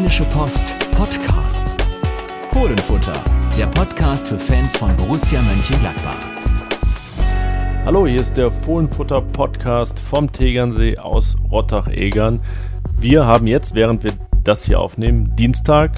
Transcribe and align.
Rheinische 0.00 0.24
Post 0.24 0.74
Podcasts. 0.92 1.76
Fohlenfutter, 2.52 3.22
der 3.58 3.66
Podcast 3.66 4.28
für 4.28 4.38
Fans 4.38 4.74
von 4.74 4.96
Borussia 4.96 5.42
Mönchengladbach. 5.42 6.16
Hallo, 7.84 8.06
hier 8.06 8.22
ist 8.22 8.34
der 8.34 8.50
Fohlenfutter 8.50 9.20
Podcast 9.20 9.98
vom 9.98 10.32
Tegernsee 10.32 10.96
aus 10.96 11.36
Rottach-Egern. 11.50 12.40
Wir 12.98 13.26
haben 13.26 13.46
jetzt, 13.46 13.74
während 13.74 14.02
wir 14.02 14.12
das 14.42 14.64
hier 14.64 14.80
aufnehmen, 14.80 15.36
Dienstag. 15.36 15.90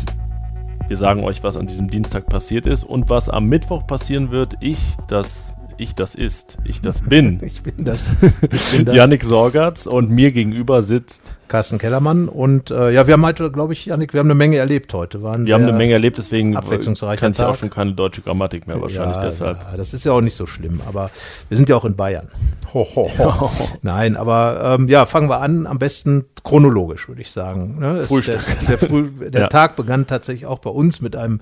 Wir 0.89 0.97
sagen 0.97 1.23
euch, 1.23 1.45
was 1.45 1.57
an 1.57 1.69
diesem 1.69 1.89
Dienstag 1.89 2.27
passiert 2.27 2.67
ist 2.67 2.83
und 2.83 3.09
was 3.09 3.29
am 3.29 3.47
Mittwoch 3.47 3.87
passieren 3.87 4.33
wird. 4.33 4.57
Ich, 4.59 4.81
das 5.07 5.52
ich 5.79 5.95
das 5.95 6.15
ist, 6.15 6.59
ich 6.65 6.81
das 6.81 7.01
bin. 7.01 7.41
ich 7.45 7.63
bin 7.63 7.85
das. 7.85 8.13
Ich 8.53 8.71
bin 8.71 8.85
das. 8.85 8.95
Yannick 8.95 9.25
Sorgatz 9.25 9.87
und 9.87 10.11
mir 10.11 10.33
gegenüber 10.33 10.83
sitzt 10.83 11.33
Carsten 11.53 11.79
Kellermann. 11.79 12.29
Und 12.29 12.71
äh, 12.71 12.91
ja, 12.93 13.07
wir 13.07 13.13
haben 13.13 13.25
heute, 13.27 13.51
glaube 13.51 13.75
ich, 13.75 13.85
Janik, 13.85 14.15
wir 14.15 14.21
haben 14.21 14.27
eine 14.27 14.35
Menge 14.35 14.57
erlebt 14.57 14.95
heute. 14.95 15.23
Waren 15.23 15.47
wir 15.47 15.55
haben 15.55 15.65
eine 15.65 15.75
Menge 15.75 15.93
erlebt, 15.93 16.17
deswegen 16.17 16.57
abwechslungsreich. 16.57 17.21
kann 17.21 17.33
ich 17.33 17.41
auch 17.41 17.57
schon 17.57 17.69
keine 17.69 17.93
deutsche 17.93 18.23
Grammatik 18.23 18.67
mehr 18.67 18.81
wahrscheinlich 18.81 19.17
ja, 19.17 19.23
deshalb. 19.23 19.59
Ja, 19.59 19.77
das 19.77 19.93
ist 19.93 20.05
ja 20.05 20.13
auch 20.13 20.23
nicht 20.23 20.35
so 20.35 20.47
schlimm, 20.47 20.81
aber 20.89 21.11
wir 21.49 21.57
sind 21.57 21.69
ja 21.69 21.77
auch 21.77 21.85
in 21.85 21.95
Bayern. 21.95 22.31
Ho, 22.73 22.87
ho, 22.97 23.11
ho. 23.19 23.51
Nein, 23.83 24.17
aber 24.17 24.77
ähm, 24.79 24.89
ja, 24.89 25.05
fangen 25.05 25.29
wir 25.29 25.41
an, 25.41 25.67
am 25.67 25.79
besten 25.79 26.25
chronologisch, 26.43 27.09
würde 27.09 27.21
ich 27.21 27.31
sagen. 27.31 27.79
Ne? 27.79 28.05
Frühstück. 28.07 28.41
Der, 28.67 28.77
der, 28.77 28.89
Früh, 28.89 29.11
der 29.11 29.43
ja. 29.43 29.49
Tag 29.49 29.77
begann 29.77 30.07
tatsächlich 30.07 30.47
auch 30.47 30.59
bei 30.59 30.71
uns 30.71 31.03
mit 31.03 31.17
einem 31.17 31.41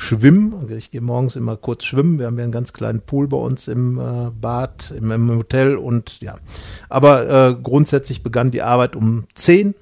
Schwimmen. 0.00 0.66
Ich 0.76 0.90
gehe 0.90 1.02
morgens 1.02 1.36
immer 1.36 1.58
kurz 1.58 1.84
schwimmen. 1.84 2.18
Wir 2.18 2.26
haben 2.26 2.38
ja 2.38 2.44
einen 2.44 2.52
ganz 2.52 2.72
kleinen 2.72 3.02
Pool 3.02 3.28
bei 3.28 3.36
uns 3.36 3.68
im 3.68 3.98
äh, 3.98 4.30
Bad, 4.30 4.92
im, 4.96 5.10
im, 5.10 5.30
Hotel 5.30 5.76
und 5.76 6.22
ja. 6.22 6.36
Aber 6.88 7.50
äh, 7.50 7.54
grundsätzlich 7.62 8.22
begann 8.22 8.50
die 8.50 8.62
Arbeit 8.62 8.96
um 8.96 9.26
10 9.34 9.74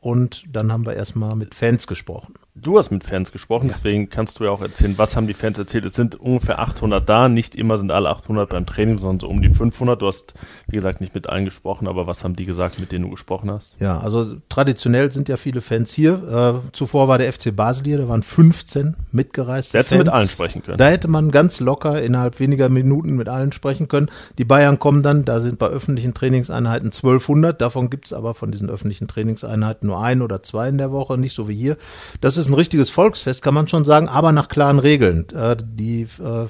und 0.00 0.44
dann 0.52 0.72
haben 0.72 0.86
wir 0.86 0.94
erstmal 0.94 1.36
mit 1.36 1.54
Fans 1.54 1.86
gesprochen. 1.86 2.34
Du 2.62 2.76
hast 2.76 2.90
mit 2.90 3.04
Fans 3.04 3.32
gesprochen, 3.32 3.68
ja. 3.68 3.74
deswegen 3.74 4.10
kannst 4.10 4.38
du 4.38 4.44
ja 4.44 4.50
auch 4.50 4.60
erzählen, 4.60 4.94
was 4.98 5.16
haben 5.16 5.26
die 5.26 5.34
Fans 5.34 5.58
erzählt. 5.58 5.84
Es 5.86 5.94
sind 5.94 6.16
ungefähr 6.16 6.58
800 6.58 7.08
da, 7.08 7.28
nicht 7.28 7.54
immer 7.54 7.78
sind 7.78 7.90
alle 7.90 8.10
800 8.10 8.50
beim 8.50 8.66
Training, 8.66 8.98
sondern 8.98 9.20
so 9.20 9.28
um 9.28 9.40
die 9.40 9.48
500. 9.48 10.00
Du 10.00 10.06
hast, 10.06 10.34
wie 10.68 10.76
gesagt, 10.76 11.00
nicht 11.00 11.14
mit 11.14 11.28
allen 11.28 11.46
gesprochen, 11.46 11.88
aber 11.88 12.06
was 12.06 12.22
haben 12.22 12.36
die 12.36 12.44
gesagt, 12.44 12.78
mit 12.78 12.92
denen 12.92 13.04
du 13.04 13.10
gesprochen 13.10 13.50
hast? 13.50 13.74
Ja, 13.78 13.98
also 13.98 14.36
traditionell 14.48 15.10
sind 15.10 15.28
ja 15.28 15.38
viele 15.38 15.62
Fans 15.62 15.92
hier. 15.92 16.60
Äh, 16.64 16.72
zuvor 16.72 17.08
war 17.08 17.16
der 17.16 17.32
FC 17.32 17.54
Basel 17.54 17.86
hier, 17.86 17.98
da 17.98 18.08
waren 18.08 18.22
15 18.22 18.96
mitgereiste 19.10 19.78
da 19.78 19.84
Fans. 19.84 19.98
mit 19.98 20.08
allen 20.10 20.28
sprechen 20.28 20.62
können. 20.62 20.78
Da 20.78 20.88
hätte 20.88 21.08
man 21.08 21.30
ganz 21.30 21.60
locker 21.60 22.02
innerhalb 22.02 22.40
weniger 22.40 22.68
Minuten 22.68 23.16
mit 23.16 23.28
allen 23.28 23.52
sprechen 23.52 23.88
können. 23.88 24.10
Die 24.36 24.44
Bayern 24.44 24.78
kommen 24.78 25.02
dann, 25.02 25.24
da 25.24 25.40
sind 25.40 25.58
bei 25.58 25.66
öffentlichen 25.66 26.12
Trainingseinheiten 26.12 26.88
1200, 26.88 27.58
davon 27.60 27.88
gibt 27.88 28.06
es 28.06 28.12
aber 28.12 28.34
von 28.34 28.52
diesen 28.52 28.68
öffentlichen 28.68 29.08
Trainingseinheiten 29.08 29.88
nur 29.88 30.02
ein 30.02 30.20
oder 30.20 30.42
zwei 30.42 30.68
in 30.68 30.76
der 30.76 30.92
Woche, 30.92 31.16
nicht 31.16 31.34
so 31.34 31.48
wie 31.48 31.56
hier. 31.56 31.78
Das 32.20 32.36
ist 32.36 32.49
ein 32.50 32.54
richtiges 32.54 32.90
Volksfest, 32.90 33.42
kann 33.42 33.54
man 33.54 33.68
schon 33.68 33.84
sagen, 33.84 34.08
aber 34.08 34.32
nach 34.32 34.48
klaren 34.48 34.78
Regeln. 34.78 35.26
Äh, 35.30 35.56
die 35.62 36.02
äh, 36.02 36.46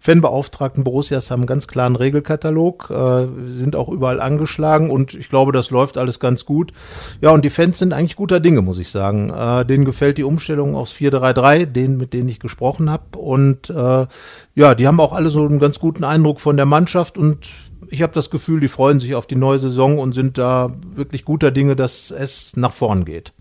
Fanbeauftragten 0.00 0.84
Borussias 0.84 1.30
haben 1.30 1.40
einen 1.40 1.46
ganz 1.46 1.66
klaren 1.66 1.96
Regelkatalog, 1.96 2.90
äh, 2.90 3.26
sind 3.46 3.76
auch 3.76 3.88
überall 3.88 4.20
angeschlagen 4.20 4.90
und 4.90 5.14
ich 5.14 5.28
glaube, 5.28 5.52
das 5.52 5.70
läuft 5.70 5.98
alles 5.98 6.18
ganz 6.18 6.44
gut. 6.44 6.72
Ja, 7.20 7.30
und 7.30 7.44
die 7.44 7.50
Fans 7.50 7.78
sind 7.78 7.92
eigentlich 7.92 8.16
guter 8.16 8.40
Dinge, 8.40 8.62
muss 8.62 8.78
ich 8.78 8.90
sagen. 8.90 9.32
denen 9.68 9.84
gefällt 9.84 10.18
die 10.18 10.24
Umstellung 10.24 10.74
aufs 10.74 10.92
4-3-3, 10.92 11.66
denen, 11.66 11.96
mit 11.96 12.12
denen 12.12 12.28
ich 12.28 12.40
gesprochen 12.40 12.90
habe. 12.90 13.18
Und 13.18 13.68
ja, 13.68 14.74
die 14.74 14.86
haben 14.86 15.00
auch 15.00 15.12
alle 15.12 15.30
so 15.30 15.46
einen 15.46 15.58
ganz 15.58 15.78
guten 15.78 16.04
Eindruck 16.04 16.40
von 16.40 16.56
der 16.56 16.66
Mannschaft 16.66 17.18
und 17.18 17.46
ich 17.90 18.02
habe 18.02 18.12
das 18.12 18.30
Gefühl, 18.30 18.60
die 18.60 18.68
freuen 18.68 19.00
sich 19.00 19.14
auf 19.14 19.26
die 19.26 19.36
neue 19.36 19.58
Saison 19.58 19.98
und 19.98 20.14
sind 20.14 20.38
da 20.38 20.72
wirklich 20.94 21.24
guter 21.24 21.50
Dinge, 21.50 21.76
dass 21.76 22.10
es 22.10 22.56
nach 22.56 22.72
vorn 22.72 23.04
geht. 23.04 23.32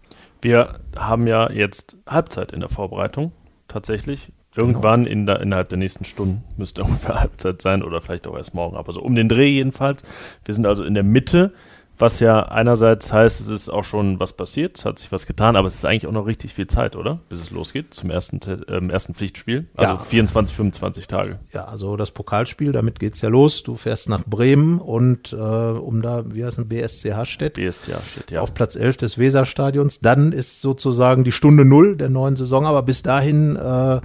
Wir 0.43 0.79
haben 0.97 1.25
ja 1.25 1.49
jetzt 1.49 1.95
Halbzeit 2.05 2.51
in 2.51 2.59
der 2.59 2.67
Vorbereitung, 2.67 3.31
tatsächlich. 3.69 4.33
Irgendwann 4.55 5.07
in 5.07 5.25
der, 5.25 5.39
innerhalb 5.39 5.69
der 5.69 5.77
nächsten 5.77 6.03
Stunden 6.03 6.43
müsste 6.57 6.83
ungefähr 6.83 7.19
Halbzeit 7.19 7.61
sein 7.61 7.81
oder 7.81 8.01
vielleicht 8.01 8.27
auch 8.27 8.35
erst 8.35 8.53
morgen, 8.53 8.75
aber 8.75 8.91
so 8.91 9.01
um 9.01 9.15
den 9.15 9.29
Dreh 9.29 9.47
jedenfalls. 9.47 10.03
Wir 10.43 10.53
sind 10.53 10.67
also 10.67 10.83
in 10.83 10.95
der 10.95 11.03
Mitte 11.03 11.53
was 11.97 12.19
ja 12.19 12.43
einerseits 12.43 13.13
heißt, 13.13 13.39
es 13.39 13.47
ist 13.47 13.69
auch 13.69 13.83
schon 13.83 14.19
was 14.19 14.33
passiert, 14.33 14.77
es 14.77 14.85
hat 14.85 14.99
sich 14.99 15.11
was 15.11 15.27
getan, 15.27 15.55
aber 15.55 15.67
es 15.67 15.75
ist 15.75 15.85
eigentlich 15.85 16.07
auch 16.07 16.11
noch 16.11 16.25
richtig 16.25 16.53
viel 16.53 16.67
Zeit, 16.67 16.95
oder? 16.95 17.19
Bis 17.29 17.41
es 17.41 17.51
losgeht 17.51 17.93
zum 17.93 18.09
ersten, 18.09 18.39
ähm, 18.67 18.89
ersten 18.89 19.13
Pflichtspiel. 19.13 19.67
Also 19.75 19.93
ja. 19.93 19.99
24, 19.99 20.55
25 20.55 21.07
Tage. 21.07 21.39
Ja, 21.53 21.65
also 21.65 21.95
das 21.95 22.11
Pokalspiel, 22.11 22.71
damit 22.71 22.99
geht's 22.99 23.21
ja 23.21 23.29
los. 23.29 23.63
Du 23.63 23.75
fährst 23.75 24.09
nach 24.09 24.23
Bremen 24.25 24.79
und 24.79 25.33
äh, 25.33 25.35
um 25.35 26.01
da, 26.01 26.23
wie 26.33 26.43
heißt 26.43 26.59
es, 26.59 26.67
BSCH 26.67 27.25
steht? 27.25 27.53
BSCH 27.55 28.01
steht, 28.11 28.31
ja. 28.31 28.41
Auf 28.41 28.53
Platz 28.53 28.75
11 28.75 28.97
des 28.97 29.17
Weserstadions. 29.17 29.99
Dann 29.99 30.31
ist 30.31 30.61
sozusagen 30.61 31.23
die 31.23 31.31
Stunde 31.31 31.63
Null 31.63 31.95
der 31.95 32.09
neuen 32.09 32.35
Saison, 32.35 32.65
aber 32.65 32.81
bis 32.81 33.03
dahin 33.03 33.55
äh, 33.55 34.01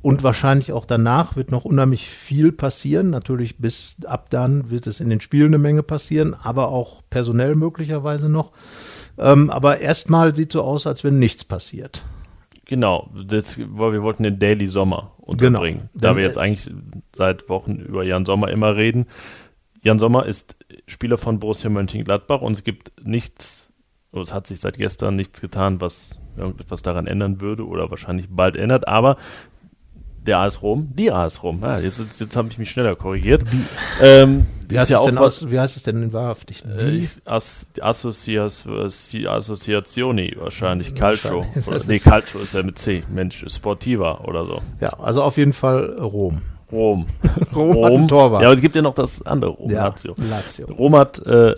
und 0.00 0.22
wahrscheinlich 0.22 0.72
auch 0.72 0.84
danach 0.84 1.36
wird 1.36 1.50
noch 1.50 1.64
unheimlich 1.64 2.08
viel 2.08 2.52
passieren. 2.52 3.10
Natürlich 3.10 3.58
bis 3.58 3.96
ab 4.06 4.30
dann 4.30 4.70
wird 4.70 4.86
es 4.86 5.00
in 5.00 5.10
den 5.10 5.20
Spielen 5.20 5.48
eine 5.48 5.58
Menge 5.58 5.82
passieren, 5.82 6.34
aber 6.34 6.68
auch 6.68 7.02
personell 7.10 7.56
möglicherweise 7.56 8.28
noch. 8.28 8.52
Ähm, 9.18 9.50
aber 9.50 9.80
erstmal 9.80 10.34
sieht 10.34 10.52
so 10.52 10.62
aus, 10.62 10.86
als 10.86 11.02
wenn 11.02 11.18
nichts 11.18 11.44
passiert. 11.44 12.02
Genau, 12.66 13.10
das, 13.26 13.58
weil 13.58 13.94
wir 13.94 14.02
wollten 14.02 14.22
den 14.22 14.38
Daily 14.38 14.68
Sommer 14.68 15.12
unterbringen. 15.18 15.88
Genau. 15.92 16.02
Da 16.02 16.16
wir 16.16 16.22
jetzt 16.22 16.38
eigentlich 16.38 16.70
seit 17.16 17.48
Wochen 17.48 17.76
über 17.76 18.04
Jan 18.04 18.26
Sommer 18.26 18.50
immer 18.50 18.76
reden. 18.76 19.06
Jan 19.82 19.98
Sommer 19.98 20.26
ist 20.26 20.54
Spieler 20.86 21.18
von 21.18 21.40
Borussia 21.40 21.70
Mönchengladbach 21.70 22.42
und 22.42 22.52
es 22.52 22.64
gibt 22.64 22.92
nichts, 23.02 23.72
es 24.12 24.34
hat 24.34 24.46
sich 24.46 24.60
seit 24.60 24.76
gestern 24.76 25.16
nichts 25.16 25.40
getan, 25.40 25.80
was 25.80 26.20
irgendetwas 26.36 26.82
daran 26.82 27.06
ändern 27.06 27.40
würde 27.40 27.66
oder 27.66 27.90
wahrscheinlich 27.90 28.26
bald 28.28 28.54
ändert. 28.54 28.86
Aber 28.86 29.16
der 30.26 30.38
AS 30.38 30.62
Rom, 30.62 30.88
die 30.94 31.10
AS 31.10 31.42
Rom. 31.42 31.60
Ja, 31.62 31.78
jetzt 31.78 31.98
jetzt, 31.98 32.20
jetzt 32.20 32.36
habe 32.36 32.48
ich 32.48 32.58
mich 32.58 32.70
schneller 32.70 32.94
korrigiert. 32.96 33.44
Ähm, 34.00 34.46
wie, 34.68 34.78
heißt 34.78 34.90
ja 34.90 35.02
denn 35.04 35.16
was, 35.16 35.50
wie 35.50 35.58
heißt 35.58 35.76
es 35.76 35.82
denn 35.82 36.00
in 36.02 36.12
wahrhaftig? 36.12 36.62
Die 36.62 37.04
äh, 37.04 37.08
As, 37.24 37.66
Assoziazioni 37.80 40.36
wahrscheinlich, 40.38 40.94
Calcio. 40.94 41.46
Oder, 41.66 41.80
nee, 41.86 41.98
Calcio 41.98 42.40
ist 42.40 42.52
ja 42.54 42.62
mit 42.62 42.78
C, 42.78 43.02
Mensch, 43.12 43.44
Sportiva 43.48 44.20
oder 44.24 44.44
so. 44.44 44.60
Ja, 44.80 44.90
also 45.00 45.22
auf 45.22 45.38
jeden 45.38 45.54
Fall 45.54 45.96
Rom. 45.98 46.42
Rom. 46.70 47.06
Rom, 47.54 47.72
Rom. 47.72 48.08
Torwart. 48.08 48.42
Ja, 48.42 48.48
aber 48.48 48.54
es 48.54 48.60
gibt 48.60 48.76
ja 48.76 48.82
noch 48.82 48.94
das 48.94 49.24
andere, 49.24 49.52
Rom, 49.52 49.70
ja, 49.70 49.86
Lazio. 49.86 50.14
Lazio. 50.28 50.66
Rom 50.66 50.96
hat, 50.96 51.18
äh, 51.26 51.54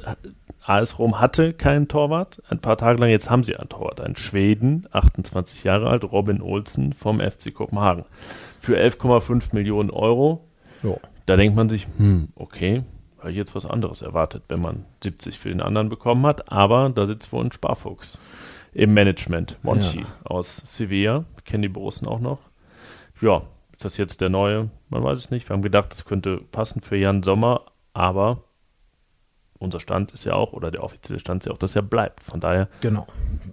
AS 0.70 1.00
Rom 1.00 1.19
hatte 1.19 1.53
keinen 1.53 1.88
Torwart. 1.88 2.41
Ein 2.48 2.60
paar 2.60 2.76
Tage 2.76 3.00
lang, 3.00 3.10
jetzt 3.10 3.28
haben 3.28 3.42
sie 3.42 3.56
einen 3.56 3.69
Torwart. 3.69 4.00
Einen 4.00 4.16
Schweden, 4.16 4.86
28 4.92 5.64
Jahre 5.64 5.88
alt, 5.91 6.04
Robin 6.04 6.41
Olsen 6.41 6.92
vom 6.92 7.19
FC 7.19 7.53
Kopenhagen 7.53 8.04
für 8.60 8.78
11,5 8.78 9.53
Millionen 9.53 9.91
Euro. 9.91 10.47
Jo. 10.84 11.00
Da 11.26 11.34
denkt 11.34 11.56
man 11.56 11.69
sich, 11.69 11.88
hm, 11.97 12.28
okay, 12.36 12.84
habe 13.19 13.32
ich 13.32 13.36
jetzt 13.36 13.56
was 13.56 13.66
anderes 13.66 14.00
erwartet, 14.00 14.44
wenn 14.48 14.60
man 14.60 14.84
70 15.03 15.41
für 15.41 15.48
den 15.48 15.60
anderen 15.60 15.88
bekommen 15.88 16.25
hat. 16.25 16.53
Aber 16.53 16.88
da 16.91 17.04
sitzt 17.06 17.32
wohl 17.32 17.44
ein 17.44 17.52
Sparfuchs 17.52 18.19
im 18.72 18.94
Management. 18.94 19.56
Monchi 19.62 20.00
ja. 20.00 20.06
aus 20.22 20.56
Sevilla, 20.64 21.25
kennen 21.44 21.62
die 21.62 21.69
Borussen 21.69 22.06
auch 22.06 22.20
noch. 22.20 22.38
Ja, 23.20 23.42
ist 23.72 23.84
das 23.84 23.97
jetzt 23.97 24.20
der 24.20 24.28
neue? 24.28 24.70
Man 24.88 25.02
weiß 25.02 25.19
es 25.19 25.31
nicht. 25.32 25.48
Wir 25.48 25.54
haben 25.54 25.62
gedacht, 25.62 25.91
das 25.91 26.04
könnte 26.04 26.37
passen 26.52 26.81
für 26.81 26.97
Jan 26.97 27.25
Sommer, 27.25 27.64
aber 27.92 28.44
unser 29.60 29.78
Stand 29.78 30.10
ist 30.10 30.25
ja 30.25 30.34
auch, 30.34 30.53
oder 30.53 30.71
der 30.71 30.82
offizielle 30.82 31.21
Stand 31.21 31.43
ist 31.43 31.47
ja 31.47 31.53
auch, 31.53 31.59
dass 31.59 31.76
er 31.76 31.82
bleibt. 31.82 32.22
Von 32.22 32.41
daher 32.41 32.69
genau. 32.81 33.06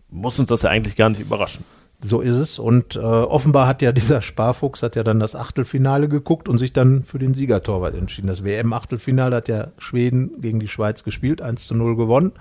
muss 0.10 0.40
uns 0.40 0.50
das 0.50 0.64
ja 0.64 0.72
eigentlich 0.72 0.96
gar 0.96 1.10
nicht 1.10 1.22
überraschen. 1.22 1.64
So 2.00 2.22
ist 2.22 2.36
es. 2.36 2.60
Und 2.60 2.96
äh, 2.96 3.00
offenbar 3.00 3.68
hat 3.68 3.82
ja 3.82 3.92
dieser 3.92 4.22
Sparfuchs 4.22 4.84
hat 4.84 4.96
ja 4.96 5.04
dann 5.04 5.20
das 5.20 5.36
Achtelfinale 5.36 6.08
geguckt 6.08 6.48
und 6.48 6.60
sich 6.60 6.72
dann 6.72 7.04
für 7.04 7.20
den 7.20 7.34
Siegertorwart 7.34 7.96
entschieden. 7.96 8.28
Das 8.28 8.44
WM-Achtelfinale 8.44 9.36
hat 9.36 9.50
ja 9.50 9.70
Schweden 9.78 10.40
gegen 10.40 10.60
die 10.60 10.68
Schweiz 10.68 11.04
gespielt, 11.04 11.42
1 11.42 11.68
zu 11.68 11.76
0 11.76 11.96
gewonnen. 11.96 12.34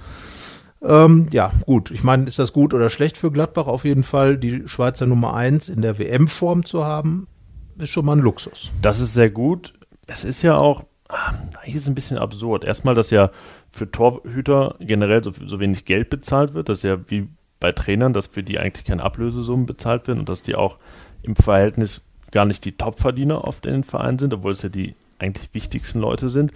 Ähm, 0.82 1.26
ja, 1.32 1.50
gut. 1.65 1.91
Ich 1.91 2.05
meine, 2.05 2.26
ist 2.26 2.38
das 2.38 2.53
gut 2.53 2.75
oder 2.75 2.91
schlecht 2.91 3.16
für 3.16 3.32
Gladbach? 3.32 3.66
Auf 3.66 3.84
jeden 3.84 4.03
Fall 4.03 4.37
die 4.37 4.69
Schweizer 4.69 5.06
Nummer 5.06 5.35
1 5.35 5.70
in 5.70 5.81
der 5.81 5.99
WM-Form 5.99 6.67
zu 6.67 6.85
haben, 6.85 7.26
ist 7.79 7.91
schon 7.91 8.05
mal 8.05 8.17
ein 8.17 8.20
Luxus. 8.20 8.70
Das 8.82 9.00
ist 9.00 9.14
sehr 9.14 9.31
gut. 9.31 9.73
Es 10.06 10.23
ist 10.23 10.43
ja 10.43 10.56
auch, 10.56 10.85
eigentlich 11.08 11.75
ist 11.75 11.82
es 11.82 11.88
ein 11.88 11.94
bisschen 11.94 12.19
absurd. 12.19 12.64
Erstmal, 12.64 12.94
dass 12.94 13.11
ja 13.11 13.31
für 13.73 13.91
Torhüter 13.91 14.75
generell 14.81 15.23
so, 15.23 15.32
so 15.47 15.61
wenig 15.61 15.85
Geld 15.85 16.11
bezahlt 16.11 16.55
wird. 16.55 16.69
Das 16.69 16.79
ist 16.79 16.85
ja 16.85 16.99
wie 17.08 17.29
bei 17.61 17.73
Trainern, 17.73 18.12
dass 18.12 18.26
für 18.26 18.43
die 18.43 18.58
eigentlich 18.58 18.85
keine 18.85 19.03
Ablösesummen 19.03 19.67
bezahlt 19.67 20.08
werden 20.08 20.20
und 20.20 20.29
dass 20.29 20.43
die 20.43 20.55
auch 20.55 20.79
im 21.23 21.37
Verhältnis 21.37 22.03
gar 22.31 22.44
nicht 22.44 22.64
die 22.64 22.73
Topverdiener 22.73 23.44
oft 23.44 23.67
in 23.67 23.73
den 23.73 23.85
Vereinen 23.85 24.19
sind, 24.19 24.35
obwohl 24.35 24.53
es 24.53 24.62
ja 24.62 24.69
die 24.69 24.94
eigentlich 25.19 25.49
wichtigsten 25.55 26.00
Leute 26.00 26.29
sind. 26.29 26.53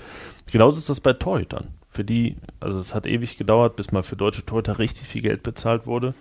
Genauso 0.50 0.78
ist 0.78 0.90
das 0.90 1.00
bei 1.00 1.12
Torhütern. 1.12 1.68
Für 1.88 2.04
die, 2.04 2.36
also 2.60 2.78
es 2.78 2.94
hat 2.94 3.06
ewig 3.06 3.36
gedauert, 3.36 3.76
bis 3.76 3.92
mal 3.92 4.02
für 4.02 4.16
deutsche 4.16 4.44
Torhüter 4.44 4.78
richtig 4.78 5.06
viel 5.08 5.22
Geld 5.22 5.42
bezahlt 5.42 5.86
wurde. 5.86 6.14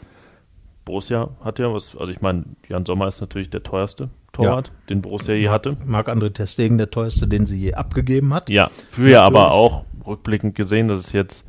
Borussia 0.90 1.30
hat 1.44 1.60
ja 1.60 1.72
was, 1.72 1.96
also 1.96 2.12
ich 2.12 2.20
meine, 2.22 2.46
Jan 2.68 2.84
Sommer 2.84 3.08
ist 3.08 3.22
natürlich 3.22 3.52
der 3.52 3.62
teuerste 3.62 4.10
Torwart, 4.32 4.68
ja. 4.68 4.74
den 4.90 5.04
Borussia 5.04 5.36
je 5.36 5.50
hatte. 5.50 5.78
Marc-André 5.86 6.34
Testegen 6.34 6.80
der 6.80 6.90
teuerste, 6.90 7.28
den 7.28 7.46
sie 7.46 7.60
je 7.60 7.74
abgegeben 7.76 8.34
hat. 8.34 8.50
Ja, 8.50 8.72
früher 8.90 9.22
aber 9.22 9.52
auch 9.52 9.86
rückblickend 10.08 10.56
gesehen, 10.56 10.88
das 10.88 11.00
ist 11.00 11.14
jetzt 11.14 11.46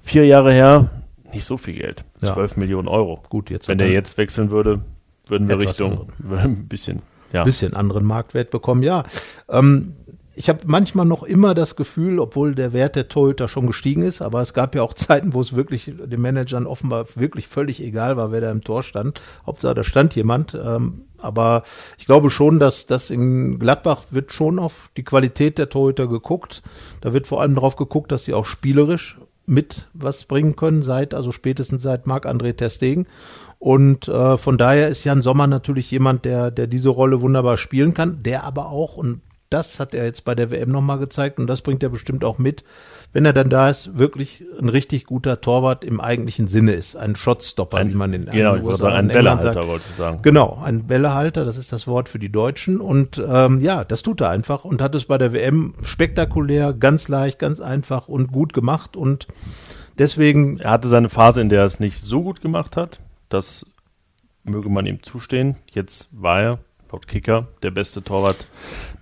vier 0.00 0.24
Jahre 0.24 0.54
her, 0.54 0.88
nicht 1.30 1.44
so 1.44 1.58
viel 1.58 1.74
Geld. 1.74 2.04
Ja. 2.22 2.32
12 2.32 2.56
Millionen 2.56 2.88
Euro. 2.88 3.22
Gut, 3.28 3.50
jetzt. 3.50 3.68
Wenn 3.68 3.76
der 3.76 3.90
jetzt 3.90 4.16
wechseln 4.16 4.50
würde, 4.50 4.80
würden 5.26 5.46
wir 5.46 5.58
Richtung 5.58 6.06
ein 6.30 6.66
bisschen, 6.66 7.02
ja. 7.34 7.44
bisschen 7.44 7.74
anderen 7.74 8.06
Marktwert 8.06 8.50
bekommen. 8.50 8.82
Ja, 8.82 9.04
ähm, 9.50 9.94
ich 10.34 10.48
habe 10.48 10.60
manchmal 10.66 11.06
noch 11.06 11.22
immer 11.22 11.54
das 11.54 11.76
Gefühl, 11.76 12.18
obwohl 12.18 12.54
der 12.54 12.72
Wert 12.72 12.96
der 12.96 13.08
Torhüter 13.08 13.48
schon 13.48 13.66
gestiegen 13.66 14.02
ist, 14.02 14.22
aber 14.22 14.40
es 14.40 14.54
gab 14.54 14.74
ja 14.74 14.82
auch 14.82 14.94
Zeiten, 15.00 15.34
wo 15.34 15.40
es 15.40 15.56
wirklich 15.56 15.92
den 15.96 16.20
Managern 16.20 16.66
offenbar 16.66 17.06
wirklich 17.14 17.48
völlig 17.48 17.82
egal 17.82 18.16
war, 18.16 18.32
wer 18.32 18.40
da 18.40 18.50
im 18.50 18.64
Tor 18.64 18.82
stand. 18.82 19.20
Hauptsache, 19.46 19.74
da 19.74 19.84
stand 19.84 20.14
jemand. 20.14 20.54
Ähm, 20.54 21.02
aber 21.18 21.64
ich 21.98 22.06
glaube 22.06 22.30
schon, 22.30 22.58
dass 22.58 22.86
das 22.86 23.10
in 23.10 23.58
Gladbach 23.58 24.04
wird 24.10 24.32
schon 24.32 24.58
auf 24.58 24.90
die 24.96 25.04
Qualität 25.04 25.58
der 25.58 25.68
Torhüter 25.68 26.06
geguckt. 26.06 26.62
Da 27.00 27.12
wird 27.12 27.26
vor 27.26 27.42
allem 27.42 27.54
darauf 27.54 27.76
geguckt, 27.76 28.10
dass 28.10 28.24
sie 28.24 28.34
auch 28.34 28.46
spielerisch 28.46 29.18
mit 29.46 29.88
was 29.92 30.24
bringen 30.24 30.54
können, 30.54 30.82
seit, 30.82 31.12
also 31.12 31.32
spätestens 31.32 31.82
seit 31.82 32.06
Marc-André 32.06 32.56
Terstegen. 32.56 33.06
Und 33.58 34.08
äh, 34.08 34.38
von 34.38 34.56
daher 34.56 34.88
ist 34.88 35.04
Jan 35.04 35.20
Sommer 35.20 35.46
natürlich 35.46 35.90
jemand, 35.90 36.24
der, 36.24 36.50
der 36.50 36.66
diese 36.66 36.88
Rolle 36.88 37.20
wunderbar 37.20 37.58
spielen 37.58 37.92
kann, 37.92 38.22
der 38.22 38.44
aber 38.44 38.70
auch, 38.70 38.96
und 38.96 39.20
das 39.50 39.80
hat 39.80 39.94
er 39.94 40.04
jetzt 40.04 40.24
bei 40.24 40.36
der 40.36 40.50
WM 40.50 40.70
nochmal 40.70 40.98
gezeigt 40.98 41.38
und 41.38 41.48
das 41.48 41.62
bringt 41.62 41.82
er 41.82 41.88
bestimmt 41.88 42.24
auch 42.24 42.38
mit, 42.38 42.62
wenn 43.12 43.24
er 43.24 43.32
dann 43.32 43.50
da 43.50 43.68
ist, 43.68 43.98
wirklich 43.98 44.44
ein 44.60 44.68
richtig 44.68 45.04
guter 45.04 45.40
Torwart 45.40 45.82
im 45.82 46.00
eigentlichen 46.00 46.46
Sinne 46.46 46.72
ist. 46.72 46.94
Ein 46.94 47.16
Shotstopper, 47.16 47.78
ein, 47.78 47.90
wie 47.90 47.94
man 47.94 48.12
in 48.12 48.26
Genau, 48.26 48.54
ich 48.54 48.62
würde 48.62 48.76
sagen, 48.76 48.94
ein 48.94 49.08
Bällehalter, 49.08 49.66
wollte 49.66 49.84
ich 49.90 49.96
sagen. 49.96 50.20
Genau, 50.22 50.60
ein 50.64 50.86
Bällehalter, 50.86 51.44
das 51.44 51.56
ist 51.56 51.72
das 51.72 51.88
Wort 51.88 52.08
für 52.08 52.20
die 52.20 52.30
Deutschen. 52.30 52.80
Und 52.80 53.20
ähm, 53.26 53.60
ja, 53.60 53.82
das 53.82 54.02
tut 54.02 54.20
er 54.20 54.30
einfach 54.30 54.64
und 54.64 54.80
hat 54.80 54.94
es 54.94 55.06
bei 55.06 55.18
der 55.18 55.32
WM 55.32 55.74
spektakulär, 55.82 56.72
ganz 56.72 57.08
leicht, 57.08 57.40
ganz 57.40 57.58
einfach 57.60 58.06
und 58.06 58.30
gut 58.30 58.52
gemacht. 58.52 58.96
Und 58.96 59.26
deswegen. 59.98 60.60
Er 60.60 60.70
hatte 60.70 60.86
seine 60.86 61.08
Phase, 61.08 61.40
in 61.40 61.48
der 61.48 61.60
er 61.60 61.66
es 61.66 61.80
nicht 61.80 62.00
so 62.00 62.22
gut 62.22 62.40
gemacht 62.40 62.76
hat. 62.76 63.00
Das 63.28 63.66
möge 64.44 64.68
man 64.68 64.86
ihm 64.86 65.02
zustehen. 65.02 65.56
Jetzt 65.72 66.08
war 66.12 66.40
er 66.40 66.58
laut 66.90 67.06
Kicker 67.06 67.48
der 67.62 67.70
beste 67.70 68.02
Torwart 68.02 68.48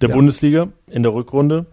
der 0.00 0.10
ja. 0.10 0.14
Bundesliga 0.14 0.68
in 0.90 1.02
der 1.02 1.14
Rückrunde. 1.14 1.66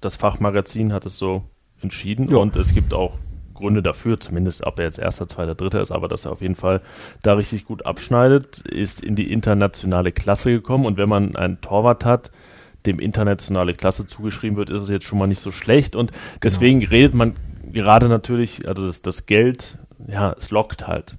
Das 0.00 0.16
Fachmagazin 0.16 0.92
hat 0.92 1.06
es 1.06 1.18
so 1.18 1.44
entschieden 1.82 2.30
ja. 2.30 2.38
und 2.38 2.56
es 2.56 2.74
gibt 2.74 2.94
auch 2.94 3.18
Gründe 3.54 3.82
dafür, 3.82 4.18
zumindest 4.18 4.66
ob 4.66 4.78
er 4.78 4.86
jetzt 4.86 4.98
erster, 4.98 5.28
zweiter, 5.28 5.54
dritter 5.54 5.82
ist, 5.82 5.92
aber 5.92 6.08
dass 6.08 6.24
er 6.24 6.32
auf 6.32 6.40
jeden 6.40 6.54
Fall 6.54 6.80
da 7.22 7.34
richtig 7.34 7.66
gut 7.66 7.84
abschneidet, 7.84 8.58
ist 8.60 9.02
in 9.02 9.14
die 9.14 9.30
internationale 9.30 10.12
Klasse 10.12 10.50
gekommen 10.50 10.86
und 10.86 10.96
wenn 10.96 11.08
man 11.08 11.36
einen 11.36 11.60
Torwart 11.60 12.04
hat, 12.04 12.30
dem 12.86 12.98
internationale 12.98 13.74
Klasse 13.74 14.06
zugeschrieben 14.06 14.56
wird, 14.56 14.70
ist 14.70 14.82
es 14.82 14.88
jetzt 14.88 15.04
schon 15.04 15.18
mal 15.18 15.26
nicht 15.26 15.42
so 15.42 15.52
schlecht 15.52 15.94
und 15.94 16.12
genau. 16.12 16.22
deswegen 16.42 16.80
genau. 16.80 16.90
redet 16.90 17.14
man 17.14 17.36
gerade 17.72 18.08
natürlich, 18.08 18.66
also 18.66 18.86
das, 18.86 19.02
das 19.02 19.26
Geld, 19.26 19.78
ja, 20.08 20.32
es 20.36 20.50
lockt 20.50 20.86
halt 20.86 21.16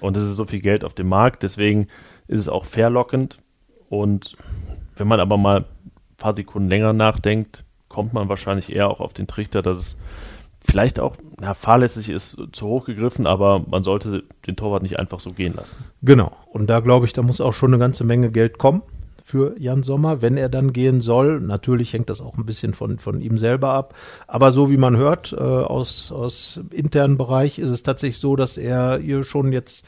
und 0.00 0.16
es 0.18 0.24
ist 0.24 0.36
so 0.36 0.44
viel 0.44 0.60
Geld 0.60 0.84
auf 0.84 0.92
dem 0.92 1.08
Markt, 1.08 1.42
deswegen 1.42 1.88
ist 2.30 2.40
es 2.40 2.48
auch 2.48 2.64
verlockend. 2.64 3.38
Und 3.88 4.34
wenn 4.96 5.08
man 5.08 5.20
aber 5.20 5.36
mal 5.36 5.58
ein 5.58 5.64
paar 6.16 6.36
Sekunden 6.36 6.68
länger 6.68 6.92
nachdenkt, 6.92 7.64
kommt 7.88 8.12
man 8.12 8.28
wahrscheinlich 8.28 8.72
eher 8.72 8.88
auch 8.88 9.00
auf 9.00 9.12
den 9.12 9.26
Trichter, 9.26 9.62
dass 9.62 9.76
es 9.76 9.96
vielleicht 10.60 11.00
auch 11.00 11.16
ja, 11.40 11.54
fahrlässig 11.54 12.08
ist, 12.08 12.38
zu 12.52 12.66
hoch 12.66 12.84
gegriffen, 12.84 13.26
aber 13.26 13.64
man 13.68 13.82
sollte 13.82 14.22
den 14.46 14.54
Torwart 14.54 14.82
nicht 14.82 14.98
einfach 14.98 15.18
so 15.18 15.30
gehen 15.30 15.54
lassen. 15.54 15.84
Genau. 16.02 16.30
Und 16.52 16.70
da 16.70 16.80
glaube 16.80 17.06
ich, 17.06 17.12
da 17.12 17.22
muss 17.22 17.40
auch 17.40 17.54
schon 17.54 17.70
eine 17.70 17.80
ganze 17.80 18.04
Menge 18.04 18.30
Geld 18.30 18.58
kommen 18.58 18.82
für 19.24 19.54
Jan 19.58 19.82
Sommer, 19.82 20.22
wenn 20.22 20.36
er 20.36 20.48
dann 20.48 20.72
gehen 20.72 21.00
soll. 21.00 21.40
Natürlich 21.40 21.92
hängt 21.92 22.10
das 22.10 22.20
auch 22.20 22.36
ein 22.36 22.46
bisschen 22.46 22.74
von, 22.74 22.98
von 22.98 23.20
ihm 23.20 23.38
selber 23.38 23.70
ab. 23.70 23.94
Aber 24.28 24.52
so 24.52 24.70
wie 24.70 24.76
man 24.76 24.96
hört, 24.96 25.32
äh, 25.32 25.36
aus, 25.36 26.12
aus 26.12 26.60
internen 26.70 27.16
Bereich 27.16 27.58
ist 27.58 27.70
es 27.70 27.82
tatsächlich 27.82 28.20
so, 28.20 28.36
dass 28.36 28.56
er 28.56 28.98
hier 28.98 29.24
schon 29.24 29.52
jetzt 29.52 29.84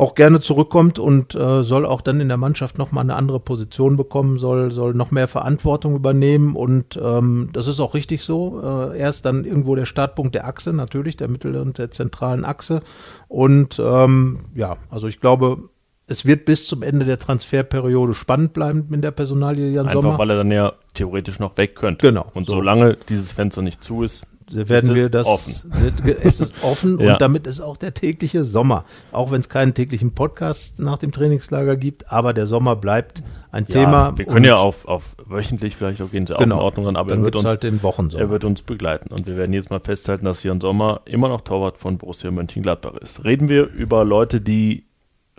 auch 0.00 0.14
gerne 0.14 0.40
zurückkommt 0.40 0.98
und 0.98 1.34
äh, 1.34 1.62
soll 1.62 1.84
auch 1.84 2.00
dann 2.00 2.20
in 2.20 2.28
der 2.28 2.38
Mannschaft 2.38 2.78
nochmal 2.78 3.04
eine 3.04 3.16
andere 3.16 3.38
Position 3.38 3.98
bekommen, 3.98 4.38
soll, 4.38 4.72
soll 4.72 4.94
noch 4.94 5.10
mehr 5.10 5.28
Verantwortung 5.28 5.94
übernehmen 5.94 6.56
und 6.56 6.98
ähm, 7.02 7.50
das 7.52 7.66
ist 7.66 7.80
auch 7.80 7.92
richtig 7.92 8.22
so. 8.22 8.60
Äh, 8.62 8.98
er 8.98 9.10
ist 9.10 9.26
dann 9.26 9.44
irgendwo 9.44 9.74
der 9.74 9.84
Startpunkt 9.84 10.34
der 10.34 10.46
Achse, 10.46 10.72
natürlich, 10.72 11.18
der 11.18 11.28
Mittel- 11.28 11.56
und 11.56 11.76
der 11.76 11.90
zentralen 11.90 12.46
Achse. 12.46 12.80
Und 13.28 13.78
ähm, 13.78 14.40
ja, 14.54 14.78
also 14.88 15.06
ich 15.06 15.20
glaube, 15.20 15.68
es 16.06 16.24
wird 16.24 16.46
bis 16.46 16.66
zum 16.66 16.82
Ende 16.82 17.04
der 17.04 17.18
Transferperiode 17.18 18.14
spannend 18.14 18.54
bleiben 18.54 18.86
mit 18.88 19.04
der 19.04 19.10
Personalie 19.10 19.70
Jan 19.70 19.86
Einfach, 19.86 20.02
Sommer. 20.02 20.18
weil 20.18 20.30
er 20.30 20.36
dann 20.38 20.50
ja 20.50 20.72
theoretisch 20.94 21.38
noch 21.38 21.58
weg 21.58 21.76
könnte. 21.76 22.06
Genau. 22.06 22.26
Und 22.32 22.46
so. 22.46 22.54
solange 22.54 22.96
dieses 23.08 23.32
Fenster 23.32 23.60
nicht 23.60 23.84
zu 23.84 24.02
ist, 24.02 24.22
werden 24.52 24.94
wir 24.94 25.08
das 25.08 25.26
offen. 25.26 25.72
Es 26.22 26.40
ist 26.40 26.54
offen 26.62 26.98
ja. 27.00 27.12
und 27.12 27.20
damit 27.20 27.46
ist 27.46 27.60
auch 27.60 27.76
der 27.76 27.94
tägliche 27.94 28.44
Sommer. 28.44 28.84
Auch 29.12 29.30
wenn 29.30 29.40
es 29.40 29.48
keinen 29.48 29.74
täglichen 29.74 30.12
Podcast 30.12 30.78
nach 30.80 30.98
dem 30.98 31.12
Trainingslager 31.12 31.76
gibt, 31.76 32.10
aber 32.10 32.32
der 32.32 32.46
Sommer 32.46 32.76
bleibt 32.76 33.22
ein 33.52 33.64
ja, 33.64 33.80
Thema. 33.80 34.16
Wir 34.16 34.26
können 34.26 34.44
ja 34.44 34.56
auf, 34.56 34.86
auf 34.86 35.16
wöchentlich 35.26 35.76
vielleicht 35.76 36.02
auch 36.02 36.10
gehen 36.10 36.26
sie 36.26 36.34
genau, 36.34 36.56
auch 36.56 36.58
in 36.58 36.64
Ordnung 36.64 36.86
ran, 36.86 36.96
aber 36.96 37.12
er 37.12 37.22
wird, 37.22 37.36
uns, 37.36 37.44
halt 37.44 37.62
den 37.62 37.80
er 37.82 38.30
wird 38.30 38.44
uns 38.44 38.62
begleiten. 38.62 39.12
Und 39.12 39.26
wir 39.26 39.36
werden 39.36 39.52
jetzt 39.52 39.70
mal 39.70 39.80
festhalten, 39.80 40.24
dass 40.24 40.42
Jan 40.42 40.60
Sommer 40.60 41.00
immer 41.04 41.28
noch 41.28 41.40
Torwart 41.40 41.78
von 41.78 41.98
Borussia 41.98 42.30
Mönchengladbach 42.30 42.94
ist. 42.96 43.24
Reden 43.24 43.48
wir 43.48 43.66
über 43.66 44.04
Leute, 44.04 44.40
die 44.40 44.84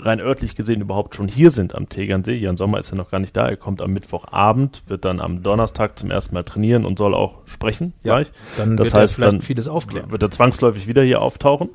rein 0.02 0.20
örtlich 0.20 0.56
gesehen 0.56 0.82
überhaupt 0.82 1.16
schon 1.16 1.28
hier 1.28 1.52
sind 1.52 1.76
am 1.76 1.90
Tegernsee. 1.90 2.36
Jan 2.36 2.58
Sommer 2.58 2.80
ist 2.80 2.92
ja 2.92 2.98
noch 2.98 3.10
gar 3.12 3.20
nicht 3.20 3.36
da. 3.36 3.48
Er 3.48 3.58
kommt 3.58 3.82
am 3.82 3.92
Mittwochabend, 3.92 4.84
wird 4.88 5.06
dann 5.06 5.20
am 5.20 5.44
Donnerstag 5.44 5.98
zum 5.98 6.12
ersten 6.12 6.34
Mal 6.36 6.44
trainieren 6.44 6.86
und 6.86 6.98
soll 6.98 7.14
auch 7.14 7.40
sprechen 7.46 7.94
ja, 8.04 8.16
gleich. 8.16 8.32
Dann 8.58 8.78
das 8.78 8.94
heißt, 8.94 9.20
dann 9.20 9.42
vieles 9.42 9.68
aufklären. 9.68 10.12
Wird 10.12 10.24
er 10.24 10.32
zwangsläufig 10.32 10.88
wieder 10.88 11.04
hier 11.04 11.22
auftauchen. 11.22 11.70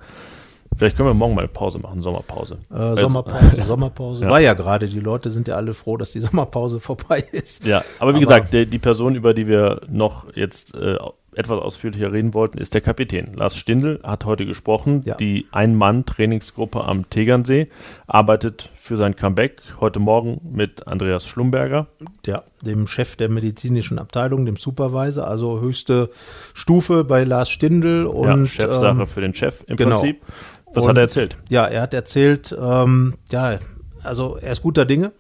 Vielleicht 0.76 0.96
können 0.96 1.08
wir 1.08 1.14
morgen 1.14 1.34
mal 1.34 1.42
eine 1.42 1.48
Pause 1.48 1.78
machen, 1.78 2.02
Sommerpause. 2.02 2.58
Äh, 2.70 2.96
Sommerpause, 2.96 3.62
Sommerpause. 3.62 4.24
Ja. 4.26 4.30
War 4.30 4.40
ja 4.40 4.54
gerade, 4.54 4.88
die 4.88 5.00
Leute 5.00 5.30
sind 5.30 5.48
ja 5.48 5.56
alle 5.56 5.72
froh, 5.74 5.96
dass 5.96 6.12
die 6.12 6.20
Sommerpause 6.20 6.80
vorbei 6.80 7.24
ist. 7.32 7.64
Ja, 7.64 7.82
aber 7.98 8.12
wie 8.12 8.16
aber 8.16 8.20
gesagt, 8.20 8.52
der, 8.52 8.66
die 8.66 8.78
Person, 8.78 9.14
über 9.14 9.32
die 9.32 9.46
wir 9.46 9.80
noch 9.88 10.26
jetzt 10.34 10.74
äh, 10.74 10.96
etwas 11.36 11.60
ausführlicher 11.60 12.12
reden 12.12 12.34
wollten, 12.34 12.58
ist 12.58 12.74
der 12.74 12.80
Kapitän. 12.80 13.34
Lars 13.34 13.56
Stindl 13.56 14.00
hat 14.02 14.24
heute 14.24 14.46
gesprochen. 14.46 15.02
Ja. 15.04 15.14
Die 15.16 15.46
Ein-Mann-Trainingsgruppe 15.52 16.84
am 16.84 17.08
Tegernsee 17.10 17.68
arbeitet 18.06 18.70
für 18.74 18.96
sein 18.96 19.16
Comeback 19.16 19.60
heute 19.80 20.00
Morgen 20.00 20.40
mit 20.50 20.86
Andreas 20.86 21.26
Schlumberger. 21.26 21.88
Ja, 22.24 22.42
dem 22.62 22.86
Chef 22.86 23.16
der 23.16 23.28
medizinischen 23.28 23.98
Abteilung, 23.98 24.46
dem 24.46 24.56
Supervisor, 24.56 25.26
also 25.26 25.60
höchste 25.60 26.10
Stufe 26.54 27.04
bei 27.04 27.24
Lars 27.24 27.50
Stindl. 27.50 28.06
Und, 28.06 28.26
ja, 28.26 28.46
Chefsache 28.46 29.02
ähm, 29.02 29.06
für 29.06 29.20
den 29.20 29.34
Chef 29.34 29.62
im 29.66 29.76
genau. 29.76 29.96
Prinzip. 29.96 30.22
Was 30.72 30.84
und, 30.84 30.90
hat 30.90 30.96
er 30.96 31.02
erzählt? 31.02 31.36
Ja, 31.48 31.66
er 31.66 31.82
hat 31.82 31.94
erzählt, 31.94 32.56
ähm, 32.58 33.14
ja, 33.30 33.58
also 34.02 34.36
er 34.40 34.52
ist 34.52 34.62
guter 34.62 34.84
Dinge. 34.84 35.12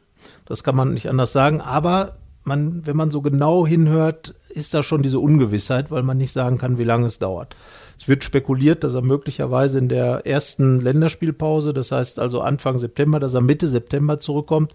Das 0.46 0.64
kann 0.64 0.76
man 0.76 0.94
nicht 0.94 1.10
anders 1.10 1.32
sagen. 1.32 1.60
Aber 1.60 2.16
man, 2.46 2.86
wenn 2.86 2.96
man 2.96 3.10
so 3.10 3.22
genau 3.22 3.66
hinhört, 3.66 4.34
ist 4.50 4.74
da 4.74 4.82
schon 4.82 5.02
diese 5.02 5.18
Ungewissheit, 5.20 5.90
weil 5.90 6.02
man 6.02 6.16
nicht 6.16 6.32
sagen 6.32 6.58
kann, 6.58 6.78
wie 6.78 6.84
lange 6.84 7.06
es 7.06 7.18
dauert. 7.18 7.56
Es 7.98 8.08
wird 8.08 8.24
spekuliert, 8.24 8.84
dass 8.84 8.94
er 8.94 9.02
möglicherweise 9.02 9.78
in 9.78 9.88
der 9.88 10.26
ersten 10.26 10.80
Länderspielpause, 10.80 11.72
das 11.72 11.92
heißt 11.92 12.18
also 12.18 12.40
Anfang 12.40 12.78
September, 12.78 13.20
dass 13.20 13.34
er 13.34 13.40
Mitte 13.40 13.68
September 13.68 14.20
zurückkommt. 14.20 14.72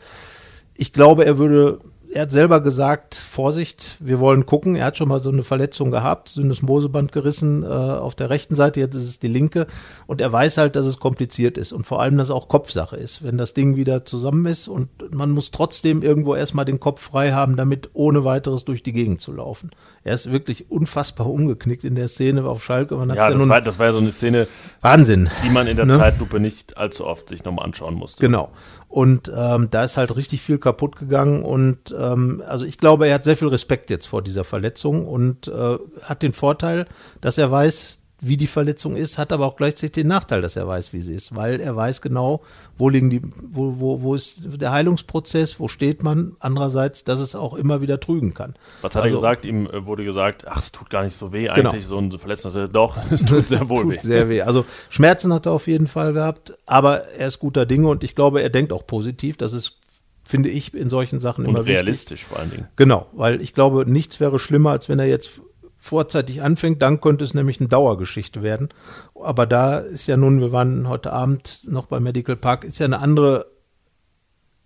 Ich 0.76 0.94
glaube, 0.94 1.26
er 1.26 1.38
würde 1.38 1.80
er 2.14 2.24
hat 2.24 2.32
selber 2.32 2.62
gesagt, 2.62 3.16
Vorsicht, 3.16 3.96
wir 4.00 4.20
wollen 4.20 4.46
gucken. 4.46 4.76
Er 4.76 4.86
hat 4.86 4.98
schon 4.98 5.08
mal 5.08 5.22
so 5.22 5.30
eine 5.30 5.44
Verletzung 5.44 5.92
gehabt, 5.92 6.30
Syndesmoseband 6.30 7.12
gerissen 7.12 7.64
äh, 7.64 7.68
auf 7.68 8.16
der 8.16 8.30
rechten 8.30 8.56
Seite, 8.56 8.80
jetzt 8.82 8.96
ist 8.96 9.08
es 9.08 9.20
die 9.20 9.28
linke. 9.28 9.66
Und 10.08 10.20
er 10.20 10.32
weiß 10.32 10.58
halt, 10.58 10.76
dass 10.76 10.86
es 10.86 11.00
kompliziert 11.00 11.58
ist 11.58 11.72
und 11.72 11.88
vor 11.88 12.02
allem, 12.02 12.18
dass 12.18 12.28
es 12.28 12.32
auch 12.32 12.50
Kopfsache 12.50 12.98
ist. 12.98 13.24
Wenn 13.24 13.38
das 13.38 13.54
Ding 13.54 13.78
wieder 13.78 14.04
zusammen 14.04 14.46
ist 14.46 14.68
und 14.68 14.90
man 15.12 15.32
muss 15.32 15.52
trotzdem 15.52 16.02
irgendwo 16.02 16.36
erstmal 16.36 16.66
den 16.66 16.80
Kopf 16.80 17.02
frei 17.02 17.32
haben, 17.32 17.56
damit 17.56 17.90
ohne 17.94 18.26
weiteres 18.26 18.66
durch 18.66 18.84
die 18.84 18.94
Gegend 18.94 19.22
zu 19.22 19.32
laufen. 19.32 19.72
Er 20.04 20.16
ist 20.16 20.32
wirklich 20.32 20.70
unfassbar 20.70 21.28
umgeknickt 21.28 21.86
in 21.86 21.96
der 21.96 22.10
Szene 22.10 22.44
auf 22.44 22.64
Schalke. 22.64 22.96
Man 22.96 23.10
ja, 23.10 23.30
ja 23.30 23.38
das, 23.38 23.50
war, 23.50 23.62
das 23.62 23.80
war 23.80 23.86
ja 23.88 23.94
so 23.94 24.00
eine 24.00 24.12
Szene, 24.12 24.48
Wahnsinn, 24.82 25.30
die 25.46 25.50
man 25.50 25.66
in 25.68 25.78
der 25.78 25.86
ne? 25.86 25.98
Zeitlupe 25.98 26.40
nicht 26.42 26.78
allzu 26.78 27.06
oft 27.06 27.30
sich 27.30 27.46
nochmal 27.46 27.66
anschauen 27.66 27.96
musste. 27.96 28.20
Genau. 28.20 28.52
Und 28.92 29.32
ähm, 29.34 29.70
da 29.72 29.86
ist 29.86 29.96
halt 29.96 30.14
richtig 30.18 30.42
viel 30.42 30.58
kaputt 30.58 30.98
gegangen. 30.98 31.44
Und 31.44 31.96
ähm, 31.98 32.44
also 32.46 32.66
ich 32.66 32.78
glaube, 32.78 33.08
er 33.08 33.16
hat 33.16 33.24
sehr 33.24 33.38
viel 33.38 33.48
Respekt 33.48 33.90
jetzt 33.90 34.06
vor 34.06 34.22
dieser 34.22 34.44
Verletzung 34.44 35.08
und 35.08 35.48
äh, 35.48 35.78
hat 36.02 36.22
den 36.22 36.34
Vorteil, 36.34 36.88
dass 37.22 37.38
er 37.38 37.50
weiß, 37.50 38.01
wie 38.24 38.38
die 38.38 38.48
Verletzung 38.48 38.96
ist, 38.96 39.18
hat 39.18 39.34
aber 39.34 39.48
auch 39.48 39.56
gleichzeitig 39.56 39.94
den 39.94 40.08
Nachteil, 40.08 40.42
dass 40.42 40.56
er 40.56 40.68
weiß, 40.68 40.94
wie 40.94 41.02
sie 41.02 41.16
ist, 41.16 41.36
weil 41.36 41.60
er 41.60 41.76
weiß 41.76 42.04
genau, 42.04 42.42
wo 42.78 42.88
liegen 42.88 43.10
die, 43.10 43.22
wo, 43.42 43.80
wo, 43.80 44.04
wo 44.04 44.14
ist 44.14 44.42
der 44.62 44.72
Heilungsprozess, 44.72 45.60
wo 45.60 45.68
steht 45.68 46.04
man. 46.04 46.36
Andererseits, 46.40 47.04
dass 47.04 47.20
es 47.20 47.34
auch 47.34 47.56
immer 47.56 47.82
wieder 47.82 48.00
trügen 48.00 48.36
kann. 48.36 48.54
Was 48.84 48.96
hat 48.96 49.04
also, 49.04 49.16
er 49.16 49.18
gesagt? 49.18 49.46
Ihm 49.46 49.66
äh, 49.66 49.88
wurde 49.88 50.06
gesagt, 50.06 50.48
ach, 50.48 50.60
es 50.60 50.72
tut 50.72 50.92
gar 50.92 51.04
nicht 51.04 51.18
so 51.18 51.34
weh 51.34 51.48
genau. 51.48 51.72
eigentlich, 51.72 51.88
so 51.88 51.98
ein 51.98 52.12
Verletzter, 52.12 52.68
doch, 52.68 52.98
es 53.12 53.26
tut 53.26 53.50
sehr 53.50 53.68
wohl 53.70 53.84
tut 53.84 53.92
weh. 53.92 53.98
Sehr 54.00 54.30
weh. 54.30 54.44
Also 54.44 54.66
Schmerzen 54.90 55.34
hat 55.34 55.48
er 55.48 55.54
auf 55.54 55.66
jeden 55.66 55.88
Fall 55.88 56.14
gehabt, 56.14 56.54
aber 56.68 57.08
er 57.08 57.28
ist 57.28 57.40
guter 57.40 57.66
Dinge 57.66 57.88
und 57.88 58.04
ich 58.04 58.16
glaube, 58.16 58.44
er 58.44 58.52
denkt 58.52 58.72
auch 58.72 58.86
positiv. 58.86 59.38
Das 59.38 59.52
ist 59.54 59.78
finde 60.24 60.50
ich 60.50 60.74
in 60.74 60.90
solchen 60.90 61.20
Sachen 61.20 61.46
und 61.46 61.56
immer 61.56 61.66
realistisch 61.66 62.22
wichtig. 62.22 62.28
vor 62.28 62.40
allen 62.40 62.52
Dingen. 62.52 62.68
Genau, 62.76 63.08
weil 63.14 63.42
ich 63.42 63.54
glaube, 63.54 63.90
nichts 63.92 64.20
wäre 64.20 64.38
schlimmer, 64.40 64.70
als 64.70 64.88
wenn 64.88 65.00
er 65.00 65.08
jetzt 65.08 65.42
vorzeitig 65.82 66.44
anfängt, 66.44 66.82
dann 66.84 67.02
könnte 67.02 67.26
es 67.26 67.34
nämlich 67.34 67.60
eine 67.60 67.68
Dauergeschichte 67.68 68.44
werden. 68.44 68.70
Aber 69.16 69.48
da 69.48 69.80
ist 69.80 70.06
ja 70.06 70.16
nun, 70.16 70.40
wir 70.40 70.52
waren 70.52 70.88
heute 70.88 71.12
Abend 71.12 71.62
noch 71.68 71.88
bei 71.88 72.00
Medical 72.00 72.36
Park, 72.36 72.64
ist 72.64 72.80
ja 72.80 72.86
eine 72.86 73.00
andere 73.00 73.51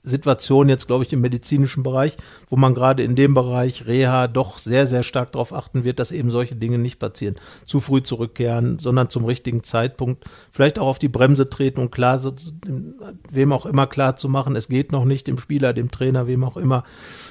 Situation 0.06 0.70
jetzt, 0.70 0.88
glaube 0.88 1.04
ich, 1.04 1.12
im 1.12 1.22
medizinischen 1.22 1.84
Bereich, 1.84 2.16
wo 2.50 2.56
man 2.56 2.76
gerade 2.76 3.04
in 3.04 3.16
dem 3.16 3.34
Bereich 3.34 3.88
Reha 3.88 4.28
doch 4.28 4.58
sehr, 4.58 4.88
sehr 4.88 5.04
stark 5.04 5.32
darauf 5.32 5.54
achten 5.54 5.84
wird, 5.84 6.00
dass 6.00 6.12
eben 6.12 6.32
solche 6.32 6.56
Dinge 6.56 6.78
nicht 6.78 7.00
passieren. 7.00 7.36
Zu 7.66 7.80
früh 7.80 8.04
zurückkehren, 8.04 8.80
sondern 8.80 9.10
zum 9.10 9.26
richtigen 9.26 9.64
Zeitpunkt. 9.64 10.24
Vielleicht 10.52 10.80
auch 10.80 10.88
auf 10.88 11.00
die 11.00 11.10
Bremse 11.10 11.50
treten 11.50 11.82
und 11.82 11.92
klar, 11.92 12.22
wem 13.30 13.52
auch 13.52 13.66
immer 13.66 13.88
klar 13.88 14.16
zu 14.16 14.30
machen, 14.30 14.56
es 14.56 14.68
geht 14.68 14.92
noch 14.92 15.06
nicht, 15.06 15.28
dem 15.28 15.40
Spieler, 15.40 15.74
dem 15.74 15.92
Trainer, 15.92 16.28
wem 16.28 16.44
auch 16.44 16.58
immer. 16.58 16.84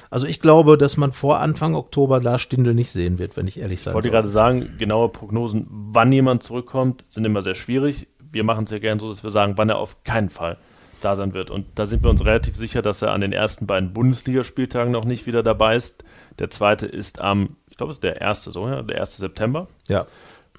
Also 0.09 0.27
ich 0.27 0.39
glaube, 0.39 0.77
dass 0.77 0.97
man 0.97 1.13
vor 1.13 1.39
Anfang 1.39 1.75
Oktober 1.75 2.21
Lars 2.21 2.41
Stindl 2.41 2.73
nicht 2.73 2.91
sehen 2.91 3.17
wird, 3.19 3.37
wenn 3.37 3.47
ich 3.47 3.59
ehrlich 3.59 3.81
sein 3.81 3.91
Ich 3.91 3.95
wollte 3.95 4.09
soll. 4.09 4.13
gerade 4.13 4.29
sagen, 4.29 4.69
genaue 4.77 5.09
Prognosen, 5.09 5.67
wann 5.69 6.11
jemand 6.11 6.43
zurückkommt, 6.43 7.05
sind 7.07 7.25
immer 7.25 7.41
sehr 7.41 7.55
schwierig. 7.55 8.07
Wir 8.31 8.43
machen 8.43 8.65
es 8.65 8.71
ja 8.71 8.79
gerne 8.79 8.99
so, 8.99 9.09
dass 9.09 9.23
wir 9.23 9.31
sagen, 9.31 9.53
wann 9.55 9.69
er 9.69 9.77
auf 9.77 10.03
keinen 10.03 10.29
Fall 10.29 10.57
da 11.05 11.15
sein 11.15 11.33
wird. 11.33 11.51
Und 11.51 11.65
da 11.75 11.85
sind 11.85 12.03
wir 12.03 12.09
uns 12.09 12.25
relativ 12.25 12.55
sicher, 12.55 12.81
dass 12.81 13.01
er 13.01 13.11
an 13.11 13.21
den 13.21 13.31
ersten 13.31 13.67
beiden 13.67 13.93
Bundesligaspieltagen 13.93 14.91
noch 14.91 15.05
nicht 15.05 15.25
wieder 15.25 15.43
dabei 15.43 15.75
ist. 15.75 16.03
Der 16.39 16.49
zweite 16.49 16.85
ist 16.85 17.21
am, 17.21 17.55
ich 17.69 17.77
glaube, 17.77 17.91
es 17.91 17.97
ist 17.97 18.03
der 18.03 18.21
erste, 18.21 18.51
so, 18.51 18.67
ja, 18.67 18.81
der 18.81 18.97
erste 18.97 19.21
September. 19.21 19.67
Ja. 19.87 20.05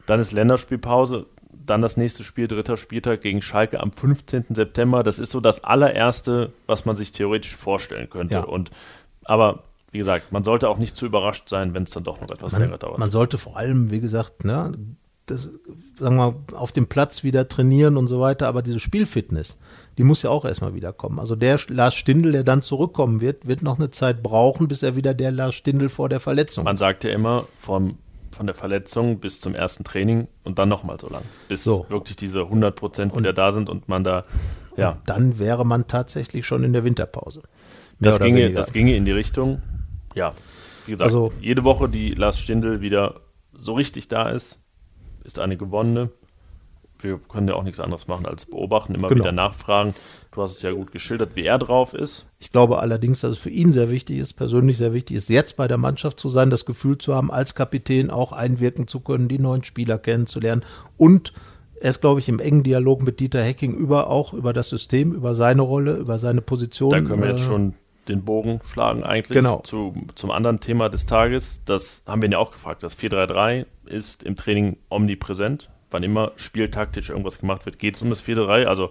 Dann 0.07 0.21
ist 0.21 0.33
Länderspielpause. 0.33 1.27
Dann 1.53 1.83
das 1.83 1.97
nächste 1.97 2.23
Spiel, 2.23 2.47
dritter 2.47 2.77
Spieltag 2.77 3.23
gegen 3.23 3.43
Schalke 3.43 3.81
am 3.81 3.91
15. 3.91 4.47
September. 4.51 5.03
Das 5.03 5.19
ist 5.19 5.33
so 5.33 5.41
das 5.41 5.65
allererste, 5.65 6.53
was 6.67 6.85
man 6.85 6.95
sich 6.95 7.11
theoretisch 7.11 7.57
vorstellen 7.57 8.09
könnte. 8.09 8.35
Ja. 8.35 8.45
Und 8.45 8.71
aber 9.25 9.65
wie 9.91 9.99
gesagt, 9.99 10.31
man 10.31 10.45
sollte 10.45 10.69
auch 10.69 10.79
nicht 10.79 10.97
zu 10.97 11.07
überrascht 11.07 11.49
sein, 11.49 11.75
wenn 11.75 11.85
es 11.85 11.91
dann 11.91 12.05
doch 12.05 12.21
noch 12.21 12.29
etwas 12.31 12.53
man, 12.53 12.63
länger 12.63 12.79
dauert. 12.79 12.99
Man 12.99 13.11
sollte 13.11 13.39
vor 13.39 13.57
allem, 13.57 13.91
wie 13.91 14.01
gesagt, 14.01 14.45
ne, 14.45 14.73
das, 15.27 15.51
sagen 15.99 16.17
wir, 16.17 16.37
auf 16.53 16.73
dem 16.73 16.87
Platz 16.87 17.25
wieder 17.25 17.49
trainieren 17.49 17.97
und 17.97 18.07
so 18.07 18.21
weiter, 18.21 18.47
aber 18.47 18.63
diese 18.63 18.81
Spielfitness, 18.81 19.57
die 19.99 20.05
muss 20.05 20.23
ja 20.23 20.31
auch 20.31 20.45
erstmal 20.45 20.75
wieder 20.75 20.93
kommen. 20.93 21.19
Also 21.19 21.37
der 21.37 21.59
Lars 21.69 21.95
Stindl, 21.95 22.33
der 22.33 22.45
dann 22.45 22.63
zurückkommen 22.63 23.21
wird, 23.21 23.47
wird 23.47 23.63
noch 23.63 23.79
eine 23.79 23.91
Zeit 23.91 24.23
brauchen, 24.23 24.69
bis 24.69 24.83
er 24.83 24.97
wieder 24.97 25.15
der 25.15 25.33
Lars 25.33 25.55
Stindl 25.55 25.89
vor 25.89 26.09
der 26.09 26.21
Verletzung 26.21 26.65
Man 26.65 26.75
ist. 26.75 26.81
sagt 26.81 27.05
ja 27.05 27.11
immer, 27.11 27.47
vom, 27.59 27.99
von 28.31 28.47
der 28.47 28.55
Verletzung 28.55 29.19
bis 29.19 29.41
zum 29.41 29.55
ersten 29.55 29.83
Training 29.83 30.29
und 30.45 30.59
dann 30.59 30.69
nochmal 30.69 30.99
so 31.01 31.09
lang, 31.09 31.23
bis 31.49 31.65
so. 31.65 31.87
wirklich 31.89 32.17
diese 32.17 32.43
100 32.43 32.77
Prozent 32.77 33.17
wieder 33.17 33.33
da 33.33 33.51
sind 33.51 33.69
und 33.69 33.89
man 33.89 34.05
da, 34.05 34.25
ja. 34.77 34.99
dann 35.07 35.39
wäre 35.39 35.67
man 35.67 35.89
tatsächlich 35.89 36.47
schon 36.47 36.63
in 36.63 36.73
der 36.73 36.85
Winterpause. 36.85 37.43
Das 37.99 38.21
ginge, 38.21 38.53
das 38.53 38.73
ginge 38.73 38.95
in 38.95 39.05
die 39.05 39.13
Richtung, 39.13 39.63
ja. 40.15 40.35
Wie 40.85 40.93
gesagt, 40.93 41.07
also, 41.07 41.33
jede 41.41 41.65
Woche, 41.65 41.89
die 41.89 42.11
Lars 42.11 42.39
Stindl 42.39 42.81
wieder 42.81 43.21
so 43.53 43.75
richtig 43.75 44.07
da 44.07 44.29
ist, 44.29 44.61
ist 45.27 45.39
eine 45.39 45.57
gewonnene 45.57 46.11
wir 47.01 47.19
können 47.19 47.49
ja 47.49 47.55
auch 47.55 47.63
nichts 47.63 47.81
anderes 47.81 48.09
machen 48.09 48.27
als 48.27 48.47
beobachten, 48.47 48.95
immer 48.95 49.09
genau. 49.09 49.25
wieder 49.25 49.33
nachfragen. 49.33 49.95
Du 50.33 50.43
hast 50.43 50.53
es 50.53 50.63
ja 50.63 50.73
gut 50.73 50.93
geschildert, 50.93 51.37
wie 51.37 51.45
er 51.45 51.59
drauf 51.59 51.95
ist. 51.95 52.27
Ich 52.39 52.53
glaube 52.53 52.79
allerdings, 52.79 53.21
dass 53.21 53.33
es 53.33 53.39
für 53.39 53.51
ihn 53.51 53.73
sehr 53.73 53.91
wichtig 53.91 54.19
ist, 54.19 54.35
persönlich 54.35 54.77
sehr 54.77 54.93
wichtig 54.93 55.17
ist, 55.17 55.29
jetzt 55.29 55.57
bei 55.57 55.69
der 55.69 55.79
Mannschaft 55.79 56.21
zu 56.21 56.29
sein, 56.29 56.51
das 56.51 56.65
Gefühl 56.65 56.99
zu 56.99 57.15
haben, 57.15 57.31
als 57.31 57.55
Kapitän 57.55 58.11
auch 58.11 58.33
einwirken 58.33 58.87
zu 58.87 59.01
können, 59.01 59.29
die 59.29 59.39
neuen 59.39 59.65
Spieler 59.65 59.99
kennenzulernen 59.99 60.65
und 60.97 61.33
er 61.79 61.91
ist, 61.91 62.01
glaube 62.01 62.21
ich, 62.21 62.29
im 62.31 62.39
engen 62.39 62.63
Dialog 62.63 63.03
mit 63.03 63.21
Dieter 63.21 63.43
Hecking 63.43 63.75
über 63.75 64.09
auch 64.09 64.33
über 64.33 64.55
das 64.55 64.71
System, 64.71 65.13
über 65.13 65.35
seine 65.35 65.61
Rolle, 65.61 65.97
über 65.97 66.17
seine 66.17 66.41
Position. 66.41 66.89
Da 66.89 67.03
können 67.03 67.21
wir 67.21 67.29
jetzt 67.29 67.43
äh, 67.43 67.49
schon 67.49 67.75
den 68.09 68.25
Bogen 68.25 68.61
schlagen 68.73 69.03
eigentlich 69.03 69.37
genau. 69.37 69.61
zu, 69.61 69.95
zum 70.15 70.31
anderen 70.31 70.61
Thema 70.61 70.89
des 70.89 71.07
Tages. 71.07 71.63
Das 71.65 72.03
haben 72.07 72.23
wir 72.23 72.29
ihn 72.29 72.33
ja 72.33 72.39
auch 72.39 72.51
gefragt. 72.51 72.83
Das 72.83 72.99
4-3-3 72.99 73.67
ist 73.87 74.23
im 74.23 74.37
Training 74.37 74.77
omnipräsent 74.89 75.69
wann 75.91 76.03
immer 76.03 76.33
spieltaktisch 76.37 77.11
irgendwas 77.11 77.39
gemacht 77.39 77.67
wird, 77.67 77.79
geht 77.79 77.97
es 77.97 78.03
um 78.03 78.11
das 78.11 78.25
4-3. 78.25 78.67
Also 78.67 78.91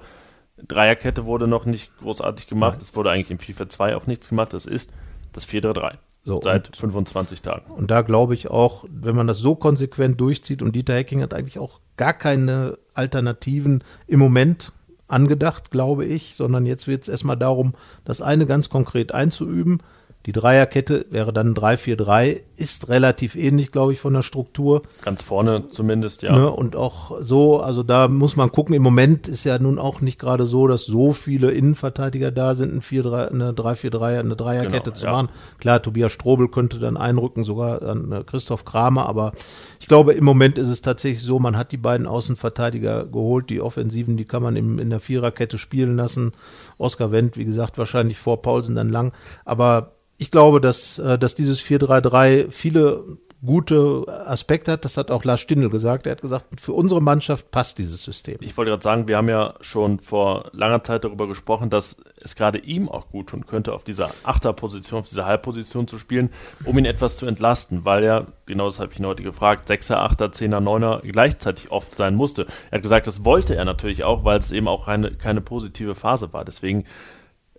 Dreierkette 0.58 1.26
wurde 1.26 1.48
noch 1.48 1.66
nicht 1.66 1.96
großartig 2.00 2.48
gemacht. 2.48 2.82
Es 2.82 2.96
wurde 2.96 3.12
eigentlich 3.12 3.32
im 3.32 3.40
FIFA 3.40 3.70
2 3.70 3.96
auch 3.96 4.08
nichts 4.08 4.30
gemacht. 4.30 4.54
Das 4.54 4.66
ist 4.66 4.94
das 5.34 5.48
4-3-3. 5.48 5.96
So, 6.24 6.42
seit 6.42 6.70
und, 6.70 6.78
25 6.78 7.44
Tagen. 7.44 7.72
Und 7.72 7.92
da 7.92 8.02
glaube 8.02 8.34
ich 8.34 8.50
auch, 8.50 8.86
wenn 8.90 9.16
man 9.16 9.28
das 9.28 9.38
so 9.38 9.54
konsequent 9.56 10.20
durchzieht 10.20 10.64
und 10.64 10.76
Dieter 10.76 10.96
Hecking 10.96 11.22
hat 11.22 11.36
eigentlich 11.36 11.60
auch 11.60 11.82
gar 11.98 12.14
keine 12.14 12.80
Alternativen 12.96 13.84
im 14.08 14.20
Moment 14.20 14.72
angedacht, 15.08 15.72
glaube 15.72 16.06
ich, 16.06 16.36
sondern 16.36 16.66
jetzt 16.66 16.88
wird 16.88 17.04
es 17.04 17.10
erstmal 17.10 17.38
darum, 17.38 17.74
das 18.04 18.22
eine 18.22 18.46
ganz 18.46 18.70
konkret 18.70 19.12
einzuüben 19.12 19.80
die 20.26 20.32
Dreierkette 20.32 21.06
wäre 21.12 21.32
dann 21.32 21.54
3-4-3, 21.54 22.42
ist 22.58 22.90
relativ 22.90 23.36
ähnlich, 23.36 23.72
glaube 23.72 23.94
ich, 23.94 24.00
von 24.00 24.14
der 24.14 24.24
Struktur. 24.24 24.82
Ganz 25.04 25.22
vorne 25.22 25.70
zumindest, 25.70 26.24
ja. 26.24 26.36
Ne, 26.36 26.50
und 26.50 26.76
auch 26.76 27.22
so, 27.22 27.60
also 27.60 27.84
da 27.84 28.08
muss 28.08 28.36
man 28.36 28.52
gucken. 28.52 28.74
Im 28.74 28.82
Moment 28.82 29.28
ist 29.28 29.44
ja 29.44 29.60
nun 29.60 29.78
auch 29.78 30.02
nicht 30.02 30.18
gerade 30.18 30.48
so, 30.48 30.68
dass 30.68 30.86
so 30.86 31.14
viele 31.14 31.52
Innenverteidiger 31.52 32.32
da 32.32 32.56
sind, 32.56 32.74
ein 32.74 32.82
4-3, 32.82 33.28
eine 33.28 33.52
3-4-3, 33.52 34.20
eine 34.20 34.36
Dreierkette 34.36 34.84
genau, 34.84 34.96
zu 34.96 35.06
ja. 35.06 35.12
machen. 35.12 35.30
Klar, 35.60 35.84
Tobias 35.84 36.12
Strobel 36.12 36.48
könnte 36.48 36.80
dann 36.80 36.98
einrücken, 36.98 37.44
sogar 37.44 37.84
an 37.84 38.12
äh, 38.12 38.24
Christoph 38.24 38.66
Kramer, 38.66 39.08
aber 39.08 39.34
ich 39.80 39.88
glaube, 39.88 40.14
im 40.14 40.26
Moment 40.26 40.58
ist 40.58 40.70
es 40.70 40.82
tatsächlich 40.82 41.22
so, 41.22 41.38
man 41.38 41.56
hat 41.56 41.72
die 41.72 41.78
beiden 41.78 42.08
Außenverteidiger 42.08 43.06
geholt, 43.06 43.52
die 43.52 43.62
Offensiven, 43.62 44.18
die 44.18 44.26
kann 44.26 44.42
man 44.42 44.56
im, 44.56 44.80
in 44.80 44.90
der 44.90 45.00
Viererkette 45.00 45.60
spielen 45.60 45.96
lassen. 45.96 46.32
Oskar 46.80 47.12
Wendt, 47.12 47.38
wie 47.38 47.46
gesagt, 47.46 47.78
wahrscheinlich 47.78 48.18
vor 48.18 48.42
Paulsen 48.42 48.74
dann 48.74 48.90
lang, 48.90 49.14
aber 49.44 49.95
ich 50.18 50.32
glaube, 50.32 50.62
dass, 50.62 51.00
äh, 51.00 51.18
dass 51.18 51.36
dieses 51.36 51.62
4-3-3 51.62 52.50
viele 52.52 53.18
gute 53.46 54.06
Aspekte 54.26 54.72
hat. 54.72 54.86
Das 54.86 54.98
hat 54.98 55.12
auch 55.12 55.24
Lars 55.24 55.40
Stindl 55.40 55.70
gesagt. 55.70 56.08
Er 56.08 56.14
hat 56.14 56.22
gesagt, 56.22 56.60
für 56.60 56.74
unsere 56.74 57.02
Mannschaft 57.02 57.52
passt 57.52 57.78
dieses 57.78 58.04
System. 58.04 58.38
Ich 58.42 58.58
wollte 58.58 58.72
gerade 58.72 58.84
sagen, 58.84 59.08
wir 59.08 59.18
haben 59.18 59.30
ja 59.30 59.54
schon 59.62 60.00
vor 60.00 60.50
langer 60.52 60.84
Zeit 60.84 61.04
darüber 61.04 61.28
gesprochen, 61.28 61.70
dass 61.70 61.98
es 62.22 62.36
gerade 62.36 62.58
ihm 62.58 62.90
auch 62.90 63.10
gut 63.10 63.28
tun 63.28 63.46
könnte, 63.46 63.74
auf 63.74 63.84
dieser 63.84 64.10
Achterposition, 64.24 65.00
auf 65.00 65.08
dieser 65.08 65.26
Halbposition 65.26 65.88
zu 65.88 66.00
spielen, 66.00 66.32
um 66.64 66.78
ihn 66.78 66.86
etwas 66.86 67.18
zu 67.18 67.28
entlasten, 67.28 67.86
weil 67.86 68.04
er, 68.04 68.26
genau 68.46 68.66
das 68.66 68.80
habe 68.80 68.92
ich 68.92 69.00
ihn 69.00 69.06
heute 69.06 69.24
gefragt, 69.24 69.68
Sechser, 69.68 70.02
Achter, 70.02 70.32
Zehner, 70.32 70.60
Neuner 70.60 71.02
gleichzeitig 71.04 71.72
oft 71.72 71.96
sein 71.98 72.16
musste. 72.16 72.48
Er 72.72 72.78
hat 72.78 72.84
gesagt, 72.84 73.08
das 73.08 73.26
wollte 73.26 73.56
er 73.56 73.66
natürlich 73.66 74.04
auch, 74.04 74.24
weil 74.24 74.40
es 74.40 74.52
eben 74.52 74.68
auch 74.68 74.86
keine, 74.88 75.12
keine 75.12 75.42
positive 75.42 75.94
Phase 75.94 76.34
war. 76.34 76.46
Deswegen 76.46 76.86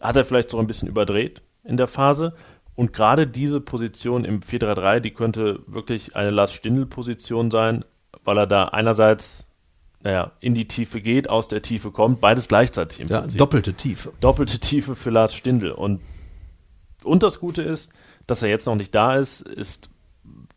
hat 0.00 0.16
er 0.16 0.24
vielleicht 0.24 0.50
so 0.50 0.58
ein 0.58 0.66
bisschen 0.66 0.88
überdreht 0.88 1.42
in 1.66 1.76
der 1.76 1.86
Phase. 1.86 2.34
Und 2.74 2.92
gerade 2.92 3.26
diese 3.26 3.60
Position 3.60 4.24
im 4.24 4.40
4-3-3, 4.40 5.00
die 5.00 5.10
könnte 5.12 5.60
wirklich 5.66 6.14
eine 6.14 6.30
Lars 6.30 6.52
Stindl-Position 6.52 7.50
sein, 7.50 7.84
weil 8.24 8.38
er 8.38 8.46
da 8.46 8.66
einerseits 8.66 9.46
naja, 10.02 10.32
in 10.40 10.54
die 10.54 10.68
Tiefe 10.68 11.00
geht, 11.00 11.28
aus 11.28 11.48
der 11.48 11.62
Tiefe 11.62 11.90
kommt, 11.90 12.20
beides 12.20 12.46
gleichzeitig 12.46 13.00
im 13.00 13.08
ja, 13.08 13.22
Prinzip. 13.22 13.38
Doppelte 13.38 13.74
Tiefe. 13.74 14.12
Doppelte 14.20 14.60
Tiefe 14.60 14.94
für 14.94 15.10
Lars 15.10 15.34
Stindl. 15.34 15.72
Und, 15.72 16.00
und 17.02 17.24
das 17.24 17.40
Gute 17.40 17.62
ist, 17.62 17.92
dass 18.26 18.42
er 18.42 18.48
jetzt 18.48 18.66
noch 18.66 18.76
nicht 18.76 18.94
da 18.94 19.16
ist, 19.16 19.40
ist 19.40 19.88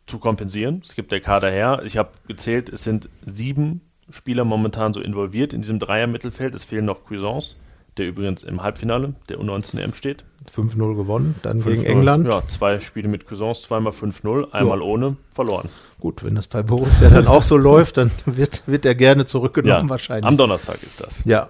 zu 0.06 0.18
kompensieren. 0.18 0.82
Es 0.84 0.94
gibt 0.94 1.10
der 1.10 1.20
Kader 1.20 1.50
her. 1.50 1.82
Ich 1.84 1.96
habe 1.96 2.10
gezählt, 2.28 2.68
es 2.68 2.84
sind 2.84 3.08
sieben 3.26 3.80
Spieler 4.08 4.44
momentan 4.44 4.92
so 4.92 5.00
involviert 5.00 5.52
in 5.52 5.62
diesem 5.62 5.78
Dreier-Mittelfeld. 5.80 6.54
Es 6.54 6.64
fehlen 6.64 6.84
noch 6.84 7.04
Cuisance 7.04 7.56
der 7.96 8.08
übrigens 8.08 8.42
im 8.42 8.62
Halbfinale 8.62 9.14
der 9.28 9.38
U19-M 9.38 9.92
steht. 9.94 10.24
5-0 10.50 10.96
gewonnen, 10.96 11.34
dann 11.42 11.62
gegen 11.62 11.84
England. 11.84 12.26
Ja, 12.26 12.42
zwei 12.46 12.80
Spiele 12.80 13.08
mit 13.08 13.26
Cousins, 13.26 13.62
zweimal 13.62 13.92
5-0, 13.92 14.52
einmal 14.52 14.78
ja. 14.78 14.84
ohne, 14.84 15.16
verloren. 15.32 15.68
Gut, 15.98 16.24
wenn 16.24 16.34
das 16.34 16.46
bei 16.46 16.62
Borussia 16.62 17.10
dann 17.10 17.26
auch 17.26 17.42
so 17.42 17.56
läuft, 17.56 17.98
dann 17.98 18.10
wird, 18.24 18.62
wird 18.66 18.86
er 18.86 18.94
gerne 18.94 19.26
zurückgenommen 19.26 19.84
ja, 19.84 19.90
wahrscheinlich. 19.90 20.26
Am 20.26 20.36
Donnerstag 20.36 20.82
ist 20.82 21.02
das. 21.02 21.22
Ja, 21.24 21.48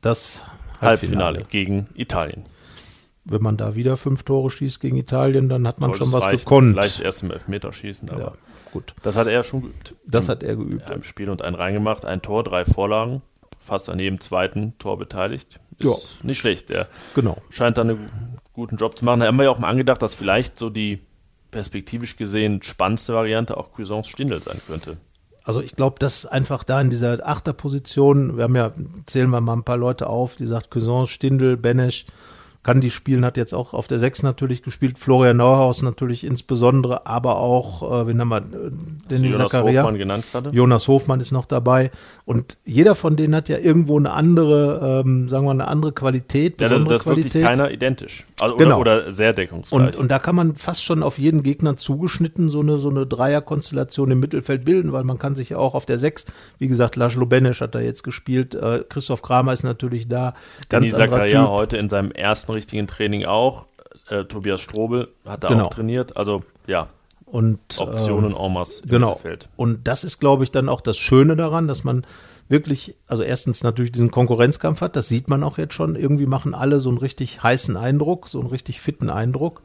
das 0.00 0.42
Halbfinale, 0.80 1.24
Halbfinale 1.24 1.44
gegen 1.48 1.86
Italien. 1.94 2.44
Wenn 3.24 3.42
man 3.42 3.58
da 3.58 3.74
wieder 3.74 3.98
fünf 3.98 4.22
Tore 4.22 4.50
schießt 4.50 4.80
gegen 4.80 4.96
Italien, 4.96 5.50
dann 5.50 5.68
hat 5.68 5.78
man 5.80 5.90
Soll 5.90 5.98
schon 5.98 6.12
was 6.12 6.24
reichen. 6.24 6.38
gekonnt. 6.38 6.72
Vielleicht 6.72 7.00
erst 7.00 7.22
im 7.22 7.30
Elfmeterschießen, 7.30 8.08
aber 8.08 8.20
ja, 8.20 8.32
gut. 8.72 8.94
Das 9.02 9.16
hat 9.16 9.26
er 9.26 9.42
schon 9.44 9.60
geübt. 9.62 9.94
Das 10.06 10.30
hat 10.30 10.42
er 10.42 10.56
geübt. 10.56 10.88
Im 10.88 11.02
Spiel 11.02 11.28
und 11.28 11.42
ein 11.42 11.54
reingemacht, 11.54 12.06
ein 12.06 12.22
Tor, 12.22 12.42
drei 12.42 12.64
Vorlagen, 12.64 13.20
fast 13.58 13.90
an 13.90 13.98
jedem 13.98 14.20
zweiten 14.20 14.78
Tor 14.78 14.98
beteiligt 14.98 15.60
ist 15.84 16.14
ja. 16.20 16.26
nicht 16.26 16.38
schlecht. 16.38 16.70
Der 16.70 16.88
genau. 17.14 17.36
scheint 17.50 17.78
da 17.78 17.82
einen 17.82 18.10
guten 18.52 18.76
Job 18.76 18.98
zu 18.98 19.04
machen. 19.04 19.20
Da 19.20 19.26
haben 19.26 19.36
wir 19.36 19.44
ja 19.44 19.50
auch 19.50 19.58
mal 19.58 19.68
angedacht, 19.68 20.02
dass 20.02 20.14
vielleicht 20.14 20.58
so 20.58 20.70
die 20.70 21.00
perspektivisch 21.50 22.16
gesehen 22.16 22.62
spannendste 22.62 23.14
Variante 23.14 23.56
auch 23.56 23.72
Cuisance 23.72 24.10
Stindel 24.10 24.42
sein 24.42 24.60
könnte. 24.66 24.98
Also 25.42 25.60
ich 25.60 25.74
glaube, 25.74 25.96
dass 25.98 26.26
einfach 26.26 26.64
da 26.64 26.80
in 26.80 26.90
dieser 26.90 27.26
Achterposition, 27.26 28.36
wir 28.36 28.44
haben 28.44 28.56
ja, 28.56 28.70
zählen 29.06 29.30
wir 29.30 29.40
mal 29.40 29.54
ein 29.54 29.64
paar 29.64 29.78
Leute 29.78 30.06
auf, 30.06 30.36
die 30.36 30.46
sagt 30.46 30.70
Cuisance, 30.70 31.12
Stindel, 31.12 31.56
Benesch, 31.56 32.06
kann 32.62 32.80
die 32.80 32.90
spielen, 32.90 33.24
hat 33.24 33.38
jetzt 33.38 33.54
auch 33.54 33.72
auf 33.72 33.88
der 33.88 33.98
6 33.98 34.22
natürlich 34.22 34.62
gespielt, 34.62 34.98
Florian 34.98 35.38
Neuhaus 35.38 35.80
natürlich 35.80 36.24
insbesondere, 36.24 37.06
aber 37.06 37.36
auch, 37.36 38.02
äh, 38.02 38.06
wen 38.06 38.20
haben 38.20 38.28
wir, 38.28 38.38
äh, 38.38 38.70
Dennis 39.08 39.32
Jonas 39.32 39.50
Zakaria. 39.50 39.80
Hofmann 39.82 39.98
genannt 39.98 40.24
gerade. 40.30 40.50
Jonas 40.50 40.86
Hofmann 40.86 41.20
ist 41.20 41.32
noch 41.32 41.46
dabei 41.46 41.90
und 42.26 42.58
jeder 42.64 42.94
von 42.94 43.16
denen 43.16 43.34
hat 43.34 43.48
ja 43.48 43.56
irgendwo 43.56 43.98
eine 43.98 44.10
andere, 44.12 45.02
ähm, 45.06 45.28
sagen 45.30 45.46
wir 45.46 45.52
eine 45.52 45.68
andere 45.68 45.92
Qualität, 45.92 46.60
ja, 46.60 46.68
das, 46.68 46.84
das 46.84 47.02
Qualität. 47.04 47.34
wirklich 47.34 47.44
keiner 47.44 47.70
identisch. 47.70 48.26
Also, 48.42 48.56
genau. 48.56 48.78
oder, 48.78 49.04
oder 49.04 49.12
sehr 49.14 49.32
deckungsgleich. 49.32 49.80
Und, 49.80 49.96
und 49.96 50.10
da 50.10 50.18
kann 50.18 50.34
man 50.34 50.54
fast 50.54 50.84
schon 50.84 51.02
auf 51.02 51.18
jeden 51.18 51.42
Gegner 51.42 51.78
zugeschnitten 51.78 52.50
so 52.50 52.60
eine, 52.60 52.76
so 52.76 52.90
eine 52.90 53.06
Dreierkonstellation 53.06 54.10
im 54.10 54.20
Mittelfeld 54.20 54.66
bilden, 54.66 54.92
weil 54.92 55.04
man 55.04 55.18
kann 55.18 55.34
sich 55.34 55.50
ja 55.50 55.56
auch 55.56 55.74
auf 55.74 55.86
der 55.86 55.98
Sechs, 55.98 56.26
wie 56.58 56.68
gesagt, 56.68 56.96
Laszlo 56.96 57.24
Benesch 57.24 57.62
hat 57.62 57.74
da 57.74 57.80
jetzt 57.80 58.02
gespielt, 58.02 58.54
äh, 58.54 58.84
Christoph 58.86 59.22
Kramer 59.22 59.54
ist 59.54 59.62
natürlich 59.62 60.08
da. 60.08 60.34
Ganz 60.68 60.92
Danny 60.92 61.30
ja 61.30 61.48
heute 61.48 61.76
in 61.78 61.88
seinem 61.88 62.10
ersten 62.10 62.49
richtigen 62.50 62.86
Training 62.86 63.24
auch. 63.24 63.66
Äh, 64.08 64.24
Tobias 64.24 64.60
Strobel 64.60 65.08
hat 65.26 65.44
da 65.44 65.48
genau. 65.48 65.66
auch 65.66 65.70
trainiert. 65.70 66.16
Also 66.16 66.42
ja, 66.66 66.88
und 67.30 67.58
Optionen 67.78 68.34
äh, 68.34 68.44
en 68.44 68.52
masse 68.52 68.82
genau. 68.86 69.10
Mittelfeld. 69.10 69.48
Und 69.56 69.86
das 69.86 70.04
ist, 70.04 70.18
glaube 70.18 70.44
ich, 70.44 70.50
dann 70.50 70.68
auch 70.68 70.80
das 70.80 70.98
Schöne 70.98 71.36
daran, 71.36 71.68
dass 71.68 71.84
man 71.84 72.04
wirklich, 72.48 72.96
also 73.06 73.22
erstens 73.22 73.62
natürlich 73.62 73.92
diesen 73.92 74.10
Konkurrenzkampf 74.10 74.80
hat, 74.80 74.96
das 74.96 75.08
sieht 75.08 75.28
man 75.28 75.44
auch 75.44 75.56
jetzt 75.56 75.74
schon. 75.74 75.94
Irgendwie 75.94 76.26
machen 76.26 76.54
alle 76.54 76.80
so 76.80 76.88
einen 76.88 76.98
richtig 76.98 77.42
heißen 77.42 77.76
Eindruck, 77.76 78.28
so 78.28 78.40
einen 78.40 78.48
richtig 78.48 78.80
fitten 78.80 79.08
Eindruck. 79.08 79.62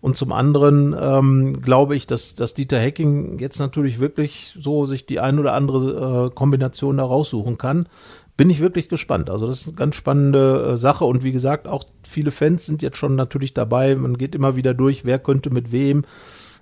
Und 0.00 0.18
zum 0.18 0.32
anderen 0.32 0.94
ähm, 1.00 1.62
glaube 1.62 1.96
ich, 1.96 2.06
dass, 2.06 2.34
dass 2.34 2.52
Dieter 2.52 2.78
Hecking 2.78 3.38
jetzt 3.38 3.58
natürlich 3.58 4.00
wirklich 4.00 4.54
so 4.60 4.84
sich 4.84 5.06
die 5.06 5.18
ein 5.18 5.38
oder 5.38 5.54
andere 5.54 6.26
äh, 6.26 6.34
Kombination 6.34 6.98
da 6.98 7.04
raussuchen 7.04 7.56
kann. 7.56 7.88
Bin 8.36 8.50
ich 8.50 8.60
wirklich 8.60 8.88
gespannt. 8.88 9.30
Also 9.30 9.46
das 9.46 9.60
ist 9.60 9.68
eine 9.68 9.76
ganz 9.76 9.94
spannende 9.94 10.72
äh, 10.72 10.76
Sache. 10.76 11.04
Und 11.04 11.22
wie 11.22 11.32
gesagt, 11.32 11.68
auch 11.68 11.84
viele 12.02 12.30
Fans 12.30 12.66
sind 12.66 12.82
jetzt 12.82 12.96
schon 12.96 13.14
natürlich 13.14 13.54
dabei. 13.54 13.94
Man 13.94 14.18
geht 14.18 14.34
immer 14.34 14.56
wieder 14.56 14.74
durch, 14.74 15.04
wer 15.04 15.18
könnte 15.18 15.50
mit 15.50 15.70
wem. 15.70 16.04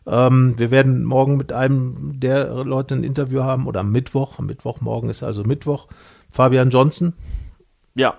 Ähm, 0.06 0.58
wir 0.58 0.70
werden 0.70 1.04
morgen 1.04 1.36
mit 1.36 1.52
einem 1.52 2.20
der 2.20 2.64
Leute 2.64 2.94
ein 2.94 3.04
Interview 3.04 3.42
haben 3.42 3.66
oder 3.66 3.80
am 3.80 3.92
Mittwoch. 3.92 4.38
Am 4.38 4.46
Mittwoch, 4.46 4.80
morgen 4.80 5.08
ist 5.08 5.22
also 5.22 5.44
Mittwoch. 5.44 5.88
Fabian 6.30 6.70
Johnson. 6.70 7.14
Ja. 7.94 8.18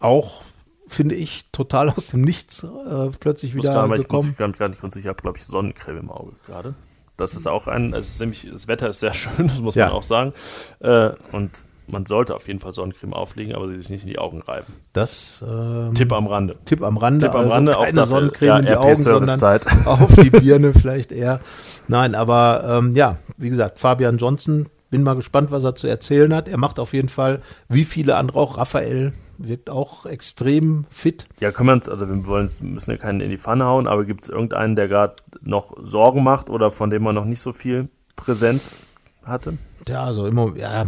Auch 0.00 0.42
finde 0.86 1.14
ich 1.14 1.50
total 1.50 1.90
aus 1.90 2.08
dem 2.08 2.22
Nichts 2.22 2.62
äh, 2.62 3.10
plötzlich 3.18 3.54
wieder 3.54 3.74
gar, 3.74 3.88
gekommen. 3.88 4.32
Ich 4.32 4.38
muss 4.38 4.56
gar 4.58 4.68
nicht 4.68 4.80
ganz 4.80 4.94
sicher, 4.94 5.04
ich 5.04 5.08
habe 5.08 5.22
glaube 5.22 5.38
ich 5.38 5.44
Sonnencreme 5.44 5.98
im 5.98 6.10
Auge 6.10 6.32
gerade. 6.46 6.74
Das 7.16 7.34
ist 7.34 7.46
auch 7.46 7.68
ein, 7.68 7.94
also 7.94 8.22
nämlich, 8.22 8.48
das 8.50 8.66
Wetter 8.66 8.88
ist 8.88 9.00
sehr 9.00 9.14
schön, 9.14 9.32
das 9.48 9.60
muss 9.60 9.74
ja. 9.74 9.86
man 9.86 9.94
auch 9.94 10.02
sagen. 10.02 10.32
Äh, 10.80 11.10
und 11.32 11.50
man 11.86 12.06
sollte 12.06 12.34
auf 12.34 12.48
jeden 12.48 12.60
Fall 12.60 12.74
Sonnencreme 12.74 13.12
auflegen, 13.12 13.54
aber 13.54 13.68
sie 13.68 13.76
sich 13.76 13.90
nicht 13.90 14.02
in 14.04 14.08
die 14.08 14.18
Augen 14.18 14.40
reiben. 14.40 14.72
Das 14.92 15.44
ähm, 15.46 15.94
Tipp 15.94 16.12
am 16.12 16.26
Rande. 16.26 16.56
Tipp 16.64 16.82
am 16.82 16.96
Rande. 16.96 17.26
Tipp 17.26 17.34
am 17.34 17.42
also 17.42 17.52
Rande. 17.52 17.72
Keine 17.72 17.92
dafür, 17.92 18.06
Sonnencreme 18.06 18.48
ja, 18.48 18.58
in 18.58 18.66
die 18.66 18.76
Augen, 18.76 18.96
sondern 18.96 19.42
auf 19.84 20.14
die 20.16 20.30
Birne 20.30 20.72
vielleicht 20.72 21.12
eher. 21.12 21.40
Nein, 21.88 22.14
aber 22.14 22.64
ähm, 22.66 22.92
ja, 22.96 23.18
wie 23.36 23.50
gesagt, 23.50 23.78
Fabian 23.78 24.18
Johnson. 24.18 24.68
Bin 24.90 25.02
mal 25.02 25.16
gespannt, 25.16 25.50
was 25.50 25.64
er 25.64 25.74
zu 25.74 25.88
erzählen 25.88 26.32
hat. 26.32 26.48
Er 26.48 26.56
macht 26.56 26.78
auf 26.78 26.92
jeden 26.92 27.08
Fall, 27.08 27.40
wie 27.68 27.82
viele 27.82 28.14
andere 28.14 28.38
auch, 28.38 28.58
Raphael 28.58 29.12
wirkt 29.38 29.68
auch 29.68 30.06
extrem 30.06 30.84
fit. 30.88 31.26
Ja, 31.40 31.50
können 31.50 31.68
wir 31.68 31.72
uns, 31.72 31.88
also 31.88 32.08
wir 32.08 32.26
wollen, 32.26 32.48
müssen 32.60 32.92
ja 32.92 32.96
keinen 32.96 33.20
in 33.20 33.30
die 33.30 33.38
Pfanne 33.38 33.64
hauen, 33.64 33.88
aber 33.88 34.04
gibt 34.04 34.22
es 34.22 34.28
irgendeinen, 34.28 34.76
der 34.76 34.86
gerade 34.86 35.16
noch 35.42 35.74
Sorgen 35.82 36.22
macht 36.22 36.48
oder 36.48 36.70
von 36.70 36.90
dem 36.90 37.02
man 37.02 37.14
noch 37.14 37.24
nicht 37.24 37.40
so 37.40 37.52
viel 37.52 37.88
Präsenz 38.14 38.78
hatte? 39.26 39.58
Ja, 39.86 40.04
also 40.04 40.26
immer, 40.26 40.56
ja, 40.56 40.86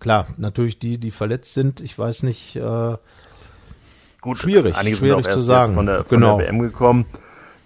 klar, 0.00 0.26
natürlich 0.36 0.78
die, 0.78 0.98
die 0.98 1.10
verletzt 1.10 1.54
sind. 1.54 1.80
Ich 1.80 1.98
weiß 1.98 2.22
nicht, 2.22 2.56
äh, 2.56 2.96
Gut, 4.22 4.38
schwierig, 4.38 4.76
einige 4.76 4.96
schwierig 4.96 5.24
sind 5.24 5.26
auch 5.26 5.28
erst 5.30 5.40
zu 5.40 5.46
sagen. 5.46 5.74
von 5.74 5.86
der, 5.86 6.04
von 6.04 6.20
genau. 6.20 6.38
der 6.38 6.46
WM 6.46 6.60
gekommen. 6.60 7.06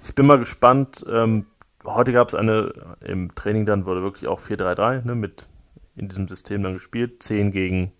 Ich 0.02 0.14
bin 0.14 0.24
mal 0.24 0.38
gespannt. 0.38 1.04
Ähm, 1.06 1.44
heute 1.84 2.12
gab 2.12 2.28
es 2.28 2.34
eine, 2.34 2.72
im 3.04 3.34
Training 3.34 3.66
dann 3.66 3.84
wurde 3.84 4.02
wirklich 4.02 4.26
auch 4.26 4.40
4-3-3, 4.40 5.04
ne, 5.04 5.14
mit 5.14 5.48
in 5.96 6.08
diesem 6.08 6.28
System 6.28 6.62
dann 6.62 6.72
gespielt. 6.72 7.22
Zehn 7.22 7.50
gegen 7.50 7.92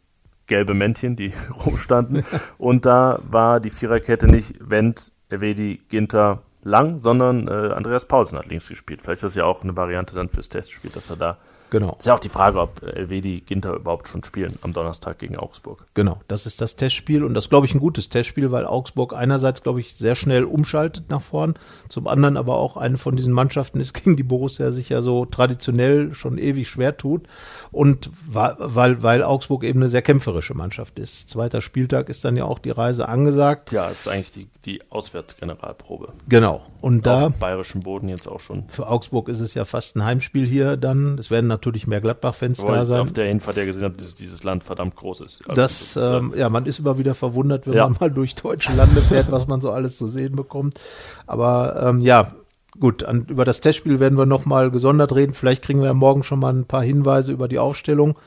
gelbe 0.47 0.73
Männchen, 0.73 1.17
die 1.17 1.35
rumstanden. 1.67 2.25
Und 2.59 2.87
da 2.87 3.21
war 3.29 3.61
die 3.61 3.71
Viererkette 3.71 4.27
nicht 4.27 4.55
Wendt, 4.61 5.13
Evedi, 5.29 5.83
Ginter, 5.89 6.43
Lang, 6.63 6.97
sondern 6.99 7.49
äh, 7.49 7.73
Andreas 7.75 8.09
Paulsen 8.09 8.39
hat 8.39 8.47
links 8.47 8.69
gespielt. 8.69 9.03
Vielleicht 9.03 9.19
ist 9.19 9.25
das 9.25 9.35
ja 9.35 9.45
auch 9.45 9.63
eine 9.63 9.77
Variante 9.77 10.15
dann 10.15 10.31
fürs 10.31 10.49
Testspiel, 10.49 10.91
dass 10.91 11.11
er 11.11 11.17
da 11.17 11.39
Genau. 11.71 11.97
Ist 11.99 12.07
ja 12.07 12.15
auch 12.15 12.21
die 12.21 12.29
Frage, 12.29 12.61
ob 12.61 12.83
Elvedi 12.83 13.41
Ginter 13.41 13.75
überhaupt 13.75 14.09
schon 14.09 14.25
spielen 14.25 14.59
am 14.63 14.73
Donnerstag 14.73 15.19
gegen 15.19 15.37
Augsburg. 15.37 15.87
Genau, 15.95 16.19
das 16.29 16.47
ist 16.47 16.61
das 16.61 16.77
Testspiel 16.77 17.25
und 17.25 17.35
das 17.35 17.49
glaube 17.49 17.67
ich 17.67 17.75
ein 17.75 17.81
gutes 17.81 18.09
Testspiel, 18.09 18.53
weil 18.53 18.67
Augsburg 18.67 19.13
einerseits 19.15 19.63
glaube 19.63 19.81
ich 19.81 19.95
sehr 19.95 20.15
schnell 20.15 20.45
umschaltet 20.45 21.11
nach 21.11 21.23
vorn, 21.23 21.55
zum 21.89 22.07
anderen 22.07 22.37
aber 22.37 22.57
auch 22.57 22.77
eine 22.77 22.99
von 22.99 23.17
diesen 23.17 23.33
Mannschaften 23.33 23.81
ist, 23.81 23.95
gegen 24.05 24.17
die 24.17 24.23
Borussia 24.23 24.71
sich 24.71 24.89
ja 24.89 25.03
so 25.03 25.25
traditionell 25.25 26.15
schon 26.15 26.39
ewig 26.39 26.69
schwer 26.69 26.97
tut 26.97 27.27
und 27.73 28.11
weil, 28.27 29.03
weil 29.03 29.23
Augsburg 29.23 29.65
eben 29.65 29.81
eine 29.81 29.89
sehr 29.89 30.03
kämpferische 30.03 30.55
Mannschaft 30.55 30.99
ist. 30.99 31.29
Zweiter 31.29 31.61
Spieltag 31.61 32.09
ist 32.09 32.25
dann 32.25 32.37
ja 32.37 32.45
auch 32.45 32.59
die 32.59 32.71
Reise 32.71 33.09
angesagt. 33.09 33.73
Ja, 33.73 33.89
ist 33.89 34.09
eigentlich 34.09 34.33
die, 34.33 34.49
die 34.65 34.83
Auswärtsgeneralprobe. 34.91 36.13
Genau. 36.29 36.63
Und 36.81 37.07
da. 37.07 37.27
Auf 37.27 37.35
bayerischem 37.35 37.83
Boden 37.83 38.09
jetzt 38.09 38.29
auch 38.29 38.41
schon. 38.41 38.69
Für 38.69 38.89
Augsburg 38.89 39.29
ist 39.29 39.41
es 39.41 39.55
ja 39.55 39.65
fast 39.65 39.97
ein 39.97 40.05
Heimspiel 40.05 40.47
hier 40.47 40.77
dann. 40.77 41.19
Es 41.19 41.31
werden 41.31 41.49
natürlich 41.57 41.87
mehr 41.87 42.01
Gladbach-Fans 42.01 42.65
da 42.65 42.87
sein. 42.87 43.01
Auf 43.01 43.13
der 43.13 43.27
Hinfahrt 43.27 43.57
ja 43.57 43.65
gesehen 43.65 43.85
habe, 43.85 43.97
dass 43.97 44.15
dieses 44.15 44.45
Land 44.45 44.65
verdammt 44.65 44.97
groß 44.97 45.21
ist. 45.21 45.43
Also 45.49 45.61
das, 45.61 45.95
das 45.95 46.23
ähm, 46.23 46.35
ja, 46.37 46.49
man 46.49 46.67
ist 46.67 46.79
immer 46.79 46.99
wieder 46.99 47.15
verwundert, 47.15 47.67
wenn 47.67 47.75
ja. 47.75 47.89
man 47.89 47.97
mal 48.01 48.11
durch 48.11 48.35
deutsche 48.35 48.75
Lande 48.75 49.01
fährt, 49.03 49.31
was 49.31 49.47
man 49.47 49.61
so 49.61 49.71
alles 49.71 49.97
zu 49.97 50.07
sehen 50.07 50.37
bekommt. 50.37 50.79
Aber 51.27 51.83
ähm, 51.83 52.01
ja, 52.01 52.35
gut, 52.79 53.05
an, 53.05 53.27
über 53.27 53.45
das 53.45 53.61
Testspiel 53.61 54.01
werden 54.01 54.19
wir 54.19 54.27
nochmal 54.27 54.71
gesondert 54.71 55.15
reden. 55.15 55.35
Vielleicht 55.35 55.65
kriegen 55.65 55.81
wir 55.81 55.87
ja 55.87 55.95
morgen 55.95 56.23
schon 56.23 56.39
mal 56.39 56.53
ein 56.53 56.67
paar 56.67 56.83
Hinweise 56.83 57.33
über 57.33 57.49
die 57.49 57.59
Aufstellung. 57.59 58.19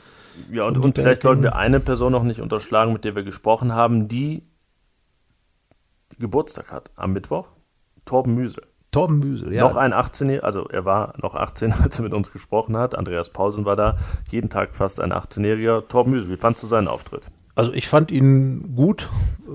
Ja, 0.51 0.65
und, 0.65 0.77
und 0.77 0.97
vielleicht 0.97 1.23
sollten 1.23 1.43
wir 1.43 1.55
eine 1.55 1.79
Person 1.79 2.11
noch 2.11 2.23
nicht 2.23 2.41
unterschlagen, 2.41 2.93
mit 2.93 3.03
der 3.03 3.15
wir 3.15 3.23
gesprochen 3.23 3.73
haben, 3.73 4.07
die 4.07 4.43
Geburtstag 6.17 6.71
hat 6.71 6.91
am 6.95 7.13
Mittwoch. 7.13 7.47
Torben 8.05 8.35
Müsel. 8.35 8.63
Torben 8.91 9.19
Müsel, 9.19 9.53
ja. 9.53 9.61
Noch 9.61 9.75
ein 9.75 9.93
18-Jähriger, 9.93 10.41
also 10.41 10.67
er 10.67 10.83
war 10.83 11.13
noch 11.21 11.35
18, 11.35 11.73
als 11.83 11.99
er 11.99 12.03
mit 12.03 12.13
uns 12.13 12.31
gesprochen 12.31 12.75
hat. 12.77 12.95
Andreas 12.95 13.29
Paulsen 13.29 13.65
war 13.65 13.75
da. 13.75 13.97
Jeden 14.29 14.49
Tag 14.49 14.73
fast 14.73 14.99
ein 14.99 15.13
18-Jähriger. 15.13 15.87
Torben 15.87 16.11
Müsel, 16.11 16.31
wie 16.31 16.37
fandst 16.37 16.63
du 16.63 16.67
seinen 16.67 16.87
Auftritt? 16.87 17.29
Also 17.59 17.73
ich 17.73 17.89
fand 17.89 18.09
ihn 18.09 18.73
gut. 18.73 19.09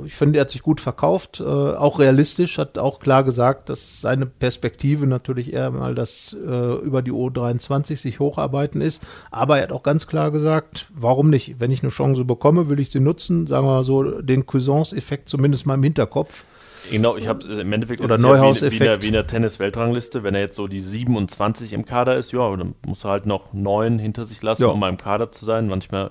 Ich 0.04 0.14
finde, 0.14 0.38
er 0.38 0.42
hat 0.42 0.50
sich 0.50 0.60
gut 0.60 0.78
verkauft, 0.78 1.40
äh, 1.40 1.44
auch 1.44 1.98
realistisch, 1.98 2.58
hat 2.58 2.76
auch 2.76 3.00
klar 3.00 3.24
gesagt, 3.24 3.70
dass 3.70 4.02
seine 4.02 4.26
Perspektive 4.26 5.06
natürlich 5.06 5.54
eher 5.54 5.70
mal 5.70 5.94
das 5.94 6.36
äh, 6.46 6.74
über 6.84 7.00
die 7.00 7.12
O23 7.12 7.96
sich 7.96 8.20
hocharbeiten 8.20 8.82
ist. 8.82 9.02
Aber 9.30 9.56
er 9.56 9.62
hat 9.62 9.72
auch 9.72 9.82
ganz 9.82 10.06
klar 10.06 10.30
gesagt, 10.30 10.88
warum 10.94 11.30
nicht? 11.30 11.60
Wenn 11.60 11.70
ich 11.70 11.82
eine 11.82 11.92
Chance 11.92 12.26
bekomme, 12.26 12.68
will 12.68 12.78
ich 12.78 12.90
sie 12.90 13.00
nutzen. 13.00 13.46
Sagen 13.46 13.66
wir 13.66 13.76
mal 13.76 13.84
so, 13.84 14.20
den 14.20 14.44
Cuisance-Effekt 14.44 15.30
zumindest 15.30 15.64
mal 15.64 15.74
im 15.74 15.82
Hinterkopf. 15.82 16.44
Genau, 16.90 17.16
ich 17.16 17.28
habe 17.28 17.44
im 17.46 17.72
Endeffekt 17.72 18.00
oder 18.00 18.18
Neuhaus-Effekt. 18.18 18.84
Ja 18.84 18.98
wie, 18.98 19.02
wie 19.02 19.06
in 19.08 19.12
der 19.14 19.26
Tennis-Weltrangliste, 19.26 20.22
wenn 20.22 20.34
er 20.34 20.42
jetzt 20.42 20.56
so 20.56 20.68
die 20.68 20.80
27 20.80 21.72
im 21.72 21.84
Kader 21.84 22.16
ist, 22.16 22.32
ja, 22.32 22.56
dann 22.56 22.74
muss 22.86 23.04
er 23.04 23.10
halt 23.10 23.26
noch 23.26 23.52
neun 23.52 23.98
hinter 23.98 24.24
sich 24.24 24.42
lassen, 24.42 24.62
ja. 24.62 24.68
um 24.68 24.80
mal 24.80 24.88
im 24.88 24.96
Kader 24.96 25.32
zu 25.32 25.44
sein. 25.44 25.68
Manchmal 25.68 26.10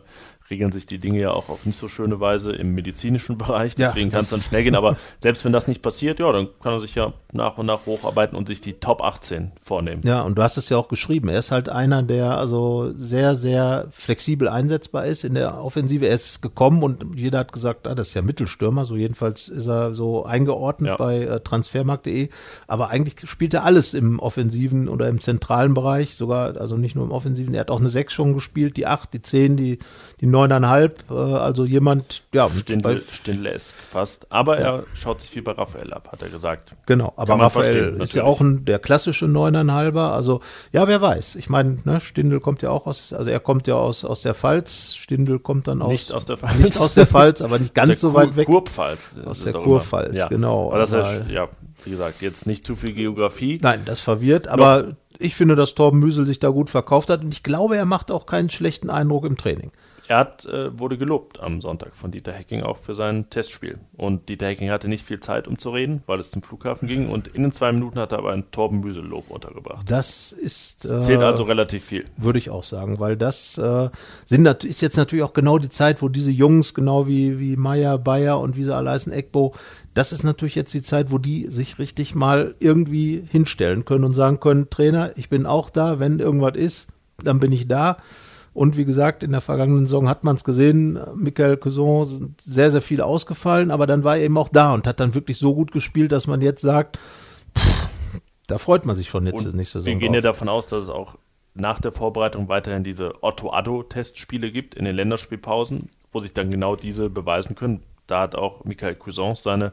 regeln 0.50 0.72
sich 0.72 0.86
die 0.86 0.98
Dinge 0.98 1.20
ja 1.20 1.32
auch 1.32 1.50
auf 1.50 1.66
nicht 1.66 1.78
so 1.78 1.88
schöne 1.88 2.20
Weise 2.20 2.52
im 2.52 2.74
medizinischen 2.74 3.38
Bereich. 3.38 3.76
Deswegen 3.76 4.10
ja, 4.10 4.14
kann 4.14 4.22
es 4.22 4.30
dann 4.30 4.42
schnell 4.42 4.64
gehen. 4.64 4.76
Aber 4.76 4.98
selbst 5.20 5.46
wenn 5.46 5.54
das 5.54 5.68
nicht 5.68 5.82
passiert, 5.82 6.20
ja, 6.20 6.32
dann 6.32 6.50
kann 6.62 6.74
er 6.74 6.80
sich 6.80 6.96
ja 6.96 7.14
nach 7.32 7.58
und 7.58 7.66
nach 7.66 7.86
hocharbeiten 7.86 8.38
und 8.38 8.48
sich 8.48 8.62
die 8.62 8.74
Top 8.74 9.02
18 9.02 9.52
vornehmen. 9.62 10.02
Ja, 10.04 10.22
und 10.22 10.38
du 10.38 10.44
hast 10.44 10.58
es 10.58 10.70
ja 10.70 10.78
auch 10.78 10.88
geschrieben. 10.88 11.30
Er 11.30 11.40
ist 11.40 11.52
halt 11.52 11.70
einer, 11.70 12.04
der 12.04 12.38
also 12.38 12.94
sehr, 12.98 13.36
sehr 13.36 13.88
flexibel 13.92 14.48
einsetzbar 14.48 15.06
ist 15.06 15.24
in 15.24 15.36
der 15.36 15.64
Offensive. 15.64 16.06
Er 16.06 16.16
ist 16.16 16.42
gekommen 16.42 16.84
und 16.84 17.16
jeder 17.16 17.40
hat 17.40 17.54
gesagt, 17.54 17.88
ah, 17.88 17.96
das 17.96 18.10
ist 18.10 18.14
ja 18.14 18.22
Mittelstürmer. 18.22 18.86
So 18.86 18.96
jedenfalls 18.96 19.48
ist 19.48 19.68
er 19.68 19.94
so 19.94 20.26
eingeordnet 20.26 20.90
ja. 20.90 20.98
bei 20.98 21.22
äh, 21.22 21.40
transfermarkt.de. 21.40 22.30
Aber 22.68 22.90
eigentlich 22.90 23.16
spielt 23.30 23.54
er 23.54 23.64
alles 23.64 23.94
im 23.94 24.20
offensiven 24.20 24.90
oder 24.90 25.08
im 25.08 25.22
zentralen 25.22 25.74
Bereich. 25.74 26.16
Sogar, 26.16 26.58
also 26.58 26.76
nicht 26.76 26.96
nur 26.96 27.06
im 27.06 27.12
offensiven. 27.12 27.54
Er 27.54 27.62
hat 27.62 27.72
auch 27.72 27.80
eine 27.80 27.90
6 27.90 28.12
schon 28.12 28.34
gespielt, 28.34 28.78
die 28.78 28.86
8, 28.86 29.14
die 29.14 29.22
10, 29.22 29.58
die, 29.58 29.80
die 30.20 30.28
neuneinhalb, 30.48 31.04
äh, 31.10 31.14
also 31.14 31.66
jemand, 31.66 32.24
ja. 32.34 32.50
Stindl, 32.50 33.02
Stindlesk 33.02 33.76
fast. 33.76 34.32
Aber 34.32 34.60
ja. 34.60 34.78
er 34.78 34.84
schaut 35.00 35.22
sich 35.22 35.30
viel 35.30 35.42
bei 35.42 35.54
Raphael 35.54 35.94
ab, 35.94 36.10
hat 36.12 36.22
er 36.22 36.30
gesagt. 36.30 36.76
Genau, 36.86 37.14
aber 37.16 37.40
Raphael 37.40 38.02
ist 38.02 38.14
ja 38.14 38.24
auch 38.24 38.42
ein, 38.42 38.66
der 38.66 38.80
klassische 38.80 39.28
neuneinhalber. 39.28 40.14
Also, 40.14 40.42
ja, 40.72 40.88
wer 40.88 41.02
weiß. 41.02 41.36
Ich 41.36 41.50
meine, 41.50 41.80
ne, 41.86 42.00
Stindl 42.02 42.40
kommt 42.40 42.62
ja 42.62 42.70
auch 42.70 42.88
aus, 42.88 43.14
also 43.14 43.30
er 43.30 43.40
kommt 43.40 43.68
ja 43.68 43.76
aus, 43.76 44.06
aus 44.06 44.22
der 44.22 44.34
Pfalz. 44.34 44.96
Stindl 44.96 45.40
kommt 45.40 45.68
dann 45.68 45.82
aus. 45.82 45.92
Nicht 45.92 46.12
aus 46.14 46.26
der 46.26 46.38
Pfalz. 46.38 46.60
Nicht 46.60 46.78
aus 46.80 46.94
der 46.94 47.08
Pfalz, 47.08 47.42
aber 47.42 47.60
nicht 47.60 47.74
ganz 47.74 48.00
so 48.00 48.14
weit 48.14 48.36
weg. 48.36 48.46
Kurpfalz. 48.46 49.20
Aus 49.26 49.44
der 49.44 49.54
Kurpfalz, 49.54 50.16
ja. 50.16 50.28
genau. 50.28 50.70
Aber 50.70 50.80
das 50.80 50.94
ist, 50.94 51.30
ja, 51.30 51.48
wie 51.86 51.92
gesagt, 51.92 52.22
jetzt 52.22 52.46
nicht 52.48 52.66
zu 52.66 52.76
viel 52.76 52.94
Geografie. 52.94 53.60
Nein, 53.62 53.82
das 53.86 54.00
verwirrt, 54.00 54.48
aber 54.48 54.84
no. 54.84 54.94
ich 55.20 55.36
finde, 55.36 55.56
dass 55.56 55.76
Torben 55.76 56.00
Müsel 56.00 56.26
sich 56.26 56.40
da 56.40 56.50
gut 56.50 56.70
verkauft 56.70 57.10
hat 57.10 57.22
und 57.22 57.32
ich 57.32 57.44
glaube, 57.44 57.78
er 57.78 57.86
macht 57.86 58.12
auch 58.12 58.26
keinen 58.26 58.50
schlechten 58.50 58.90
Eindruck 58.90 59.26
im 59.26 59.38
Training. 59.38 59.72
Er 60.08 60.18
hat, 60.18 60.46
äh, 60.46 60.78
wurde 60.78 60.98
gelobt 60.98 61.40
am 61.40 61.62
Sonntag 61.62 61.96
von 61.96 62.12
Dieter 62.12 62.34
Hecking 62.34 62.64
auch 62.64 62.78
für 62.78 62.94
sein 62.94 63.30
Testspiel. 63.30 63.80
Und 63.96 64.28
Dieter 64.28 64.48
Hecking 64.48 64.72
hatte 64.72 64.88
nicht 64.88 65.04
viel 65.04 65.20
Zeit, 65.20 65.48
um 65.48 65.58
zu 65.58 65.70
reden, 65.70 66.04
weil 66.08 66.20
es 66.20 66.30
zum 66.30 66.44
Flughafen 66.44 66.88
ging. 66.88 67.10
Und 67.10 67.30
in 67.30 67.44
den 67.44 67.52
zwei 67.52 67.72
Minuten 67.72 68.00
hat 68.00 68.12
er 68.12 68.20
aber 68.20 68.32
ein 68.32 68.52
Torben 68.52 68.82
Müsel-Lob 68.82 69.30
untergebracht. 69.30 69.90
Das 69.90 70.32
ist. 70.32 70.86
Das 70.86 71.06
zählt 71.06 71.22
äh, 71.22 71.26
also 71.26 71.44
relativ 71.44 71.86
viel. 71.86 72.06
Würde 72.18 72.40
ich 72.40 72.50
auch 72.50 72.64
sagen, 72.64 73.00
weil 73.00 73.16
das 73.16 73.58
äh, 73.58 73.90
sind, 74.26 74.46
ist 74.66 74.82
jetzt 74.82 74.98
natürlich 74.98 75.24
auch 75.24 75.34
genau 75.34 75.58
die 75.58 75.70
Zeit, 75.70 76.02
wo 76.02 76.10
diese 76.10 76.32
Jungs, 76.32 76.74
genau 76.74 77.08
wie, 77.08 77.40
wie 77.40 77.56
Meier, 77.56 77.98
Bayer 77.98 78.40
und 78.40 78.58
wie 78.58 78.64
sie 78.64 78.76
alle 78.76 78.90
heißen, 78.90 79.14
Eckbo, 79.14 79.54
das 79.94 80.12
ist 80.12 80.24
natürlich 80.24 80.56
jetzt 80.56 80.74
die 80.74 80.82
Zeit, 80.82 81.12
wo 81.12 81.18
die 81.18 81.48
sich 81.48 81.80
richtig 81.80 82.16
mal 82.16 82.56
irgendwie 82.60 83.24
hinstellen 83.30 83.86
können 83.86 84.04
und 84.04 84.14
sagen 84.14 84.40
können, 84.40 84.70
Trainer, 84.70 85.12
ich 85.16 85.30
bin 85.30 85.46
auch 85.46 85.70
da, 85.70 86.00
wenn 86.00 86.20
irgendwas 86.20 86.56
ist, 86.56 86.88
dann 87.24 87.40
bin 87.40 87.52
ich 87.52 87.68
da. 87.68 87.98
Und 88.54 88.78
wie 88.78 88.86
gesagt, 88.86 89.24
in 89.24 89.32
der 89.32 89.42
vergangenen 89.42 89.88
Saison 89.88 90.08
hat 90.08 90.24
man 90.24 90.36
es 90.36 90.44
gesehen, 90.44 91.00
Michael 91.16 91.58
Cousin 91.58 92.06
sind 92.06 92.42
sehr, 92.42 92.70
sehr 92.70 92.82
viele 92.82 93.06
ausgefallen, 93.06 93.72
aber 93.72 93.88
dann 93.88 94.04
war 94.04 94.18
er 94.18 94.24
eben 94.24 94.38
auch 94.38 94.50
da 94.50 94.74
und 94.74 94.86
hat 94.86 95.00
dann 95.00 95.16
wirklich 95.16 95.40
so 95.40 95.56
gut 95.56 95.72
gespielt, 95.72 96.12
dass 96.12 96.28
man 96.28 96.42
jetzt 96.42 96.62
sagt, 96.62 97.00
pff, 97.58 97.88
da 98.48 98.60
freut 98.60 98.86
man 98.86 98.96
sich 98.96 99.10
schon 99.10 99.26
jetzt 99.26 99.46
und 99.46 99.56
nächste 99.56 99.80
Saison. 99.80 99.94
Wir 99.94 100.00
gehen 100.00 100.14
ja 100.14 100.22
davon 100.22 100.50
aus, 100.50 100.68
dass 100.68 100.84
es 100.84 100.90
auch 100.90 101.18
nach 101.56 101.80
der 101.80 101.92
Vorbereitung 101.92 102.48
weiterhin 102.48 102.84
diese 102.84 103.24
Otto-Addo-Testspiele 103.24 104.52
gibt 104.52 104.76
in 104.76 104.86
den 104.86 104.96
Länderspielpausen, 104.96 105.90
wo 106.12 106.20
sich 106.20 106.34
dann 106.34 106.52
genau 106.52 106.76
diese 106.76 107.10
beweisen 107.10 107.56
können. 107.56 107.82
Da 108.08 108.22
hat 108.22 108.36
auch 108.36 108.66
Michael 108.66 108.96
Cousin 108.96 109.36
seine 109.36 109.72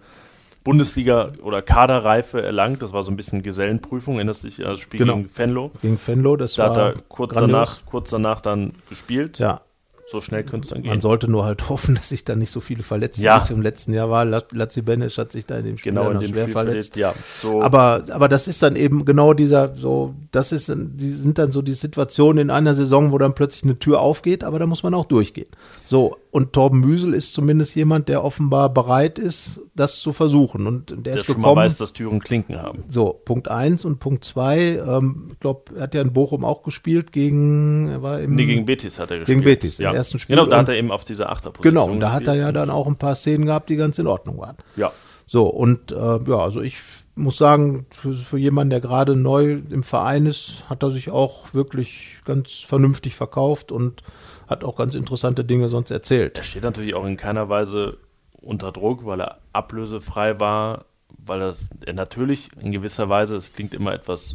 Bundesliga- 0.65 1.33
oder 1.43 1.63
Kaderreife 1.63 2.43
erlangt. 2.43 2.83
Das 2.83 2.93
war 2.93 3.03
so 3.03 3.11
ein 3.11 3.17
bisschen 3.17 3.43
Gesellenprüfung, 3.43 4.17
erinnerst 4.17 4.45
du 4.45 4.49
dich 4.49 4.59
das 4.59 4.81
Spiel 4.81 5.01
genau. 5.01 5.17
gegen 5.17 5.31
Venlo? 5.35 5.71
Gegen 5.81 5.99
Venlo, 6.05 6.37
das 6.37 6.55
da 6.55 6.63
war 6.63 6.71
hat 6.71 6.97
er 6.97 7.03
kurz 7.09 7.35
danach, 7.35 7.85
kurz 7.87 8.11
danach 8.11 8.41
dann 8.41 8.73
gespielt. 8.89 9.39
Ja, 9.39 9.63
so 10.11 10.21
schnell 10.21 10.43
könnte 10.43 10.65
es 10.65 10.71
dann 10.71 10.83
gehen. 10.83 10.91
Man 10.91 11.01
sollte 11.01 11.31
nur 11.31 11.45
halt 11.45 11.69
hoffen, 11.69 11.95
dass 11.95 12.09
sich 12.09 12.25
da 12.25 12.35
nicht 12.35 12.51
so 12.51 12.61
viele 12.61 12.83
verletzen, 12.83 13.23
ja. 13.23 13.39
wie 13.39 13.45
es 13.45 13.51
im 13.51 13.63
letzten 13.63 13.95
Jahr 13.95 14.11
war. 14.11 14.25
Lazzi 14.25 14.83
Benesch 14.83 15.19
hat 15.19 15.31
sich 15.31 15.47
da 15.47 15.59
in 15.59 15.65
dem 15.65 15.79
Spiel 15.79 15.93
genau, 15.93 16.11
in 16.11 16.19
dem 16.19 16.31
schwer 16.31 16.43
Spiel 16.43 16.53
verletzt. 16.53 16.97
Ja, 16.97 17.15
so. 17.17 17.63
aber, 17.63 18.05
aber 18.11 18.29
das 18.29 18.49
ist 18.49 18.61
dann 18.63 18.75
eben 18.75 19.05
genau 19.05 19.35
dieser, 19.35 19.77
so, 19.77 20.15
das 20.33 20.51
ist, 20.51 20.73
die 20.75 21.09
sind 21.09 21.39
dann 21.39 21.53
so 21.53 21.63
die 21.63 21.75
Situationen 21.75 22.39
in 22.39 22.51
einer 22.51 22.75
Saison, 22.75 23.13
wo 23.13 23.19
dann 23.19 23.35
plötzlich 23.35 23.63
eine 23.63 23.79
Tür 23.79 24.01
aufgeht, 24.01 24.43
aber 24.43 24.59
da 24.59 24.67
muss 24.67 24.83
man 24.83 24.95
auch 24.95 25.05
durchgehen. 25.05 25.49
So, 25.85 26.17
und 26.31 26.53
Torben 26.53 26.81
Müsel 26.81 27.13
ist 27.13 27.33
zumindest 27.33 27.75
jemand, 27.75 28.09
der 28.09 28.23
offenbar 28.23 28.73
bereit 28.73 29.19
ist, 29.19 29.61
das 29.75 30.01
zu 30.01 30.13
versuchen. 30.13 30.67
Und 30.67 30.91
der, 30.91 30.97
der 30.99 31.15
ist 31.15 31.27
gekommen. 31.27 31.45
Schon 31.45 31.55
mal 31.55 31.65
weiß, 31.65 31.77
dass 31.77 31.93
Türen 31.93 32.21
Klinken 32.21 32.63
haben. 32.63 32.85
So, 32.89 33.21
Punkt 33.25 33.49
eins 33.49 33.85
und 33.85 33.99
Punkt 33.99 34.25
zwei. 34.25 34.81
Ähm, 34.87 35.29
ich 35.33 35.41
glaube, 35.41 35.75
er 35.75 35.83
hat 35.83 35.95
ja 35.95 36.03
in 36.03 36.13
Bochum 36.13 36.45
auch 36.45 36.63
gespielt 36.63 37.11
gegen, 37.11 37.89
er 37.89 38.03
war 38.03 38.21
im, 38.21 38.37
nee, 38.37 38.47
gegen 38.47 38.65
Betis 38.65 38.99
hat 38.99 39.11
er 39.11 39.19
gespielt. 39.19 39.39
Gegen 39.39 39.45
Betis, 39.45 39.79
ja. 39.79 39.91
im 39.91 39.97
ersten 39.97 40.21
Spiel. 40.21 40.37
Genau, 40.37 40.49
da 40.49 40.59
hat 40.59 40.69
er 40.69 40.77
eben 40.77 40.93
auf 40.93 41.03
dieser 41.03 41.31
Achterposition 41.31 41.75
Genau, 41.75 41.93
und 41.93 42.01
da 42.01 42.13
hat 42.13 42.29
er 42.29 42.35
ja 42.35 42.53
dann 42.53 42.71
auch 42.71 42.87
ein 42.87 42.97
paar 42.97 43.17
Szenen 43.17 43.47
gehabt, 43.47 43.69
die 43.69 43.77
ganz 43.77 43.99
in 43.99 44.07
Ordnung 44.07 44.39
waren. 44.39 44.57
Ja. 44.77 44.93
So, 45.27 45.47
und 45.47 45.93
äh, 45.93 45.97
ja, 45.97 46.37
also 46.37 46.61
ich 46.61 46.77
muss 47.17 47.37
sagen, 47.37 47.87
für, 47.91 48.13
für 48.13 48.39
jemanden, 48.39 48.71
der 48.71 48.81
gerade 48.81 49.17
neu 49.17 49.61
im 49.71 49.83
Verein 49.83 50.27
ist, 50.27 50.65
hat 50.69 50.83
er 50.83 50.91
sich 50.91 51.11
auch 51.11 51.55
wirklich 51.55 52.19
ganz 52.25 52.61
vernünftig 52.61 53.15
verkauft 53.15 53.73
und 53.73 54.03
hat 54.51 54.65
auch 54.65 54.77
ganz 54.77 54.97
interessante 54.97 55.45
Dinge 55.45 55.69
sonst 55.69 55.93
erzählt. 55.93 56.37
Er 56.37 56.45
steht 56.45 56.65
natürlich 56.65 56.95
auch 56.95 57.07
in 57.07 57.17
keiner 57.17 57.49
Weise 57.49 57.99
unter 58.43 58.73
Druck, 58.73 59.07
weil 59.07 59.21
er 59.21 59.39
ablösefrei 59.53 60.41
war, 60.41 60.87
weil 61.25 61.41
er, 61.41 61.55
er 61.87 61.93
natürlich 61.93 62.49
in 62.61 62.73
gewisser 62.73 63.09
Weise, 63.09 63.37
es 63.37 63.53
klingt 63.53 63.75
immer 63.75 63.95
etwas 63.95 64.35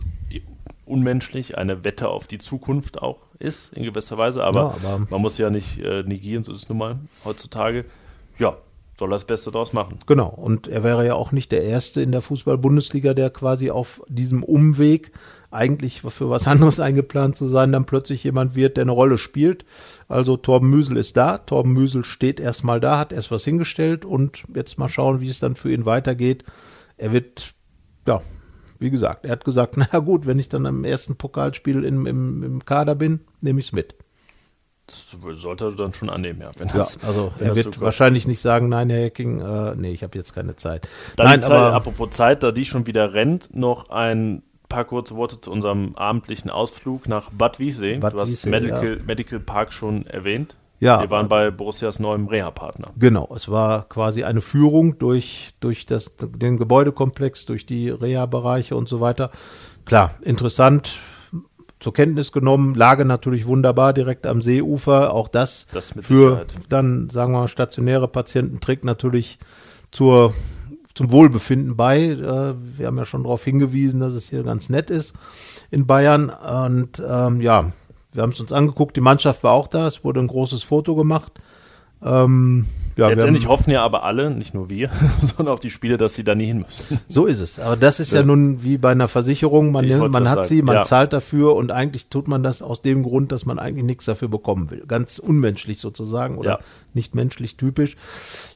unmenschlich, 0.85 1.57
eine 1.57 1.83
Wette 1.83 2.07
auf 2.09 2.27
die 2.27 2.37
Zukunft 2.37 3.01
auch 3.01 3.17
ist, 3.39 3.73
in 3.73 3.83
gewisser 3.83 4.17
Weise, 4.17 4.43
aber, 4.43 4.77
ja, 4.81 4.89
aber 4.89 5.05
man 5.09 5.21
muss 5.21 5.37
ja 5.37 5.49
nicht 5.49 5.79
äh, 5.79 6.03
negieren, 6.03 6.43
so 6.43 6.53
ist 6.53 6.63
es 6.63 6.69
nun 6.69 6.77
mal 6.77 6.99
heutzutage. 7.25 7.85
Ja, 8.37 8.55
soll 8.97 9.09
das 9.09 9.25
Beste 9.25 9.51
daraus 9.51 9.73
machen. 9.73 9.99
Genau, 10.05 10.29
und 10.29 10.67
er 10.67 10.83
wäre 10.83 11.05
ja 11.05 11.15
auch 11.15 11.31
nicht 11.31 11.51
der 11.51 11.63
Erste 11.63 12.01
in 12.01 12.11
der 12.11 12.21
Fußball-Bundesliga, 12.21 13.13
der 13.13 13.29
quasi 13.29 13.69
auf 13.69 14.01
diesem 14.07 14.43
Umweg 14.43 15.11
eigentlich 15.51 16.01
für 16.01 16.29
was 16.29 16.47
anderes 16.47 16.79
eingeplant 16.79 17.35
zu 17.35 17.47
sein, 17.47 17.71
dann 17.71 17.85
plötzlich 17.85 18.23
jemand 18.23 18.55
wird, 18.55 18.77
der 18.77 18.83
eine 18.83 18.91
Rolle 18.91 19.17
spielt. 19.17 19.65
Also 20.07 20.37
Torben 20.37 20.69
Müsel 20.69 20.97
ist 20.97 21.17
da, 21.17 21.39
Torben 21.39 21.73
Müsel 21.73 22.05
steht 22.05 22.39
erstmal 22.39 22.79
da, 22.79 22.97
hat 22.97 23.11
erst 23.11 23.31
was 23.31 23.43
hingestellt 23.43 24.05
und 24.05 24.43
jetzt 24.53 24.79
mal 24.79 24.89
schauen, 24.89 25.19
wie 25.19 25.29
es 25.29 25.39
dann 25.39 25.55
für 25.55 25.71
ihn 25.71 25.85
weitergeht. 25.85 26.45
Er 26.97 27.11
wird, 27.11 27.53
ja, 28.07 28.21
wie 28.79 28.89
gesagt, 28.91 29.25
er 29.25 29.31
hat 29.31 29.45
gesagt, 29.45 29.75
na 29.91 29.99
gut, 29.99 30.25
wenn 30.25 30.39
ich 30.39 30.47
dann 30.47 30.65
am 30.65 30.85
ersten 30.85 31.17
Pokalspiel 31.17 31.83
im, 31.83 32.05
im, 32.05 32.43
im 32.43 32.65
Kader 32.65 32.95
bin, 32.95 33.21
nehme 33.41 33.59
ich 33.59 33.67
es 33.67 33.71
mit. 33.73 33.95
Das 34.87 35.17
sollte 35.41 35.65
er 35.65 35.71
dann 35.71 35.93
schon 35.95 36.09
annehmen, 36.11 36.41
ja. 36.41 36.51
ja 36.59 36.71
das, 36.71 37.03
also 37.03 37.31
er 37.39 37.55
wird 37.55 37.73
so 37.73 37.81
wahrscheinlich 37.81 38.27
nicht 38.27 38.39
sagen, 38.39 38.69
nein, 38.69 38.89
Herr 38.91 39.05
Hacking, 39.05 39.41
äh, 39.41 39.75
nee, 39.75 39.91
ich 39.91 40.03
habe 40.03 40.15
jetzt 40.17 40.35
keine 40.35 40.55
Zeit. 40.55 40.87
Dann 41.15 41.25
nein, 41.25 41.41
Zeit, 41.41 41.51
aber 41.51 41.73
apropos 41.73 42.11
Zeit, 42.11 42.43
da 42.43 42.51
die 42.51 42.65
schon 42.65 42.85
wieder 42.85 43.13
rennt, 43.13 43.55
noch 43.55 43.89
ein 43.89 44.43
paar 44.69 44.85
kurze 44.85 45.15
Worte 45.15 45.41
zu 45.41 45.51
unserem 45.51 45.95
abendlichen 45.95 46.51
Ausflug 46.51 47.07
nach 47.07 47.31
Bad 47.31 47.59
Wiessee. 47.59 47.97
Bad 47.97 48.13
du 48.13 48.19
hast 48.19 48.29
Wiessee, 48.29 48.49
Medical, 48.49 48.97
ja. 48.97 49.03
Medical 49.05 49.39
Park 49.39 49.73
schon 49.73 50.05
erwähnt. 50.05 50.55
Ja. 50.79 51.01
Wir 51.01 51.09
waren 51.09 51.29
bei 51.29 51.51
Borussias 51.51 51.99
neuem 51.99 52.27
Reha-Partner. 52.27 52.91
Genau, 52.97 53.31
es 53.33 53.49
war 53.49 53.87
quasi 53.87 54.23
eine 54.23 54.41
Führung 54.41 54.99
durch, 54.99 55.51
durch 55.61 55.85
das, 55.85 56.15
den 56.17 56.57
Gebäudekomplex, 56.57 57.45
durch 57.45 57.65
die 57.65 57.89
Reha-Bereiche 57.89 58.75
und 58.75 58.89
so 58.89 58.99
weiter. 58.99 59.31
Klar, 59.85 60.13
interessant, 60.21 60.99
zur 61.79 61.93
Kenntnis 61.93 62.31
genommen, 62.31 62.73
Lage 62.73 63.05
natürlich 63.05 63.45
wunderbar 63.45 63.93
direkt 63.93 64.25
am 64.25 64.41
Seeufer. 64.41 65.13
Auch 65.13 65.27
das, 65.27 65.67
das 65.73 65.91
für 65.91 66.03
Sicherheit. 66.03 66.55
dann, 66.69 67.09
sagen 67.09 67.33
wir 67.33 67.39
mal, 67.41 67.47
stationäre 67.47 68.07
Patienten 68.07 68.59
trägt 68.59 68.85
natürlich 68.85 69.39
zur 69.91 70.33
zum 70.95 71.11
Wohlbefinden 71.11 71.75
bei. 71.75 72.05
Äh, 72.05 72.55
wir 72.77 72.87
haben 72.87 72.97
ja 72.97 73.05
schon 73.05 73.23
darauf 73.23 73.43
hingewiesen, 73.43 73.99
dass 73.99 74.13
es 74.13 74.29
hier 74.29 74.43
ganz 74.43 74.69
nett 74.69 74.89
ist 74.89 75.13
in 75.69 75.85
Bayern. 75.85 76.29
Und 76.29 77.03
ähm, 77.05 77.41
ja, 77.41 77.71
wir 78.13 78.23
haben 78.23 78.31
es 78.31 78.39
uns 78.39 78.53
angeguckt. 78.53 78.95
Die 78.95 79.01
Mannschaft 79.01 79.43
war 79.43 79.51
auch 79.51 79.67
da. 79.67 79.85
Es 79.85 80.03
wurde 80.03 80.21
ein 80.21 80.27
großes 80.27 80.63
Foto 80.63 80.95
gemacht. 80.95 81.33
Ähm, 82.01 82.65
ja, 82.97 83.09
Letztendlich 83.09 83.47
hoffen 83.47 83.71
ja 83.71 83.83
aber 83.83 84.03
alle, 84.03 84.31
nicht 84.31 84.53
nur 84.53 84.69
wir, 84.69 84.89
sondern 85.21 85.53
auch 85.53 85.59
die 85.59 85.69
Spieler, 85.69 85.97
dass 85.97 86.13
sie 86.13 86.23
da 86.23 86.33
nie 86.33 86.45
hin 86.45 86.59
müssen. 86.59 86.99
So 87.09 87.25
ist 87.25 87.41
es. 87.41 87.59
Aber 87.59 87.75
das 87.75 87.99
ist 87.99 88.13
ja, 88.13 88.21
ja 88.21 88.25
nun 88.25 88.63
wie 88.63 88.77
bei 88.77 88.91
einer 88.91 89.09
Versicherung. 89.09 89.71
Man, 89.71 89.85
man 89.87 90.29
hat 90.29 90.35
sagen. 90.35 90.47
sie, 90.47 90.61
man 90.61 90.77
ja. 90.77 90.83
zahlt 90.83 91.11
dafür 91.11 91.55
und 91.55 91.71
eigentlich 91.71 92.07
tut 92.07 92.29
man 92.29 92.41
das 92.41 92.61
aus 92.61 92.81
dem 92.81 93.03
Grund, 93.03 93.33
dass 93.33 93.45
man 93.45 93.59
eigentlich 93.59 93.83
nichts 93.83 94.05
dafür 94.05 94.29
bekommen 94.29 94.71
will. 94.71 94.85
Ganz 94.87 95.19
unmenschlich 95.19 95.79
sozusagen 95.79 96.37
oder 96.37 96.59
nicht 96.93 97.13
menschlich 97.13 97.57
typisch. 97.57 97.97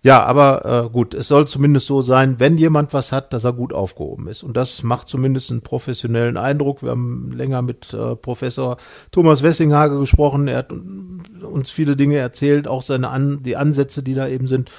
Ja, 0.03 0.23
aber 0.23 0.85
äh, 0.85 0.89
gut, 0.89 1.13
es 1.13 1.27
soll 1.27 1.45
zumindest 1.47 1.87
so 1.87 2.01
sein, 2.01 2.39
wenn 2.39 2.57
jemand 2.57 2.93
was 2.93 3.11
hat, 3.11 3.33
dass 3.33 3.43
er 3.43 3.51
gut 3.51 3.73
aufgehoben 3.73 4.27
ist. 4.27 4.43
Und 4.43 4.55
das 4.55 4.83
macht 4.83 5.09
zumindest 5.09 5.51
einen 5.51 5.61
professionellen 5.61 6.37
Eindruck. 6.37 6.81
Wir 6.81 6.91
haben 6.91 7.33
länger 7.33 7.61
mit 7.61 7.93
äh, 7.93 8.15
Professor 8.15 8.77
Thomas 9.11 9.43
Wessinghage 9.43 9.99
gesprochen. 9.99 10.47
Er 10.47 10.59
hat 10.59 10.71
uns 10.71 11.71
viele 11.71 11.97
Dinge 11.97 12.15
erzählt, 12.15 12.69
auch 12.69 12.81
seine 12.81 13.09
An 13.09 13.43
die 13.43 13.57
Ansätze, 13.57 14.01
die 14.01 14.13
da 14.13 14.28
eben 14.29 14.47
sind. 14.47 14.71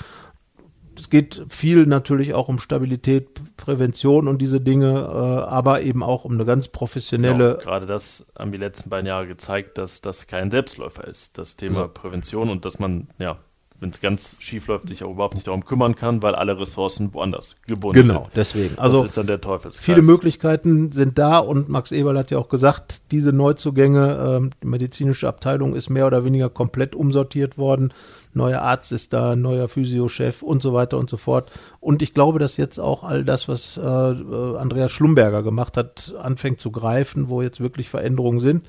Es 0.97 1.09
geht 1.09 1.43
viel 1.49 1.87
natürlich 1.87 2.35
auch 2.35 2.49
um 2.49 2.59
Stabilität, 2.59 3.57
Prävention 3.57 4.29
und 4.29 4.43
diese 4.43 4.61
Dinge, 4.61 4.89
äh, 4.89 5.51
aber 5.51 5.81
eben 5.81 6.03
auch 6.03 6.25
um 6.25 6.33
eine 6.33 6.45
ganz 6.45 6.69
professionelle. 6.69 7.53
Genau, 7.53 7.65
gerade 7.65 7.87
das 7.87 8.31
haben 8.39 8.53
die 8.53 8.59
letzten 8.59 8.91
beiden 8.91 9.07
Jahre 9.07 9.27
gezeigt, 9.27 9.79
dass 9.79 10.03
das 10.03 10.27
kein 10.27 10.51
Selbstläufer 10.51 11.07
ist, 11.07 11.39
das 11.39 11.57
Thema 11.57 11.89
Prävention 11.89 12.51
und 12.51 12.65
dass 12.65 12.79
man 12.79 13.09
ja 13.19 13.39
wenn 13.81 13.91
es 13.91 14.01
ganz 14.01 14.37
schief 14.39 14.67
läuft, 14.67 14.89
sich 14.89 15.03
auch 15.03 15.11
überhaupt 15.11 15.35
nicht 15.35 15.47
darum 15.47 15.65
kümmern 15.65 15.97
kann, 15.97 16.23
weil 16.23 16.35
alle 16.35 16.59
Ressourcen 16.59 17.15
woanders 17.15 17.57
gebunden 17.67 18.03
genau, 18.03 18.07
sind. 18.07 18.23
Genau, 18.25 18.31
deswegen. 18.37 18.79
Also 18.79 19.01
das 19.01 19.11
ist 19.13 19.17
dann 19.17 19.27
der 19.27 19.41
Teufelskreis. 19.41 19.85
Viele 19.85 20.03
Möglichkeiten 20.03 20.93
sind 20.93 21.19
da 21.19 21.39
und 21.39 21.71
Max 21.71 21.91
Eberl 21.91 22.19
hat 22.19 22.31
ja 22.31 22.39
auch 22.39 22.51
gesagt, 22.51 23.11
diese 23.11 23.33
Neuzugänge, 23.33 24.43
äh, 24.45 24.51
die 24.63 24.67
medizinische 24.67 25.27
Abteilung 25.27 25.75
ist 25.75 25.89
mehr 25.89 26.07
oder 26.07 26.25
weniger 26.25 26.51
komplett 26.51 26.95
umsortiert 26.95 27.57
worden. 27.57 27.95
Neuer 28.33 28.61
Arzt 28.61 28.93
ist 28.93 29.13
da, 29.13 29.35
neuer 29.35 29.67
Physiochef 29.67 30.43
und 30.43 30.63
so 30.63 30.73
weiter 30.73 30.99
und 30.99 31.11
so 31.11 31.17
fort. 31.17 31.51
Und 31.81 32.03
ich 32.03 32.13
glaube, 32.13 32.39
dass 32.39 32.59
jetzt 32.59 32.79
auch 32.79 33.03
all 33.03 33.25
das, 33.25 33.49
was 33.49 33.77
äh, 33.77 33.81
äh 33.81 34.57
Andreas 34.57 34.93
Schlumberger 34.93 35.43
gemacht 35.43 35.77
hat, 35.77 36.15
anfängt 36.21 36.61
zu 36.61 36.71
greifen, 36.71 37.29
wo 37.29 37.43
jetzt 37.43 37.61
wirklich 37.61 37.89
Veränderungen 37.89 38.41
sind. 38.41 38.67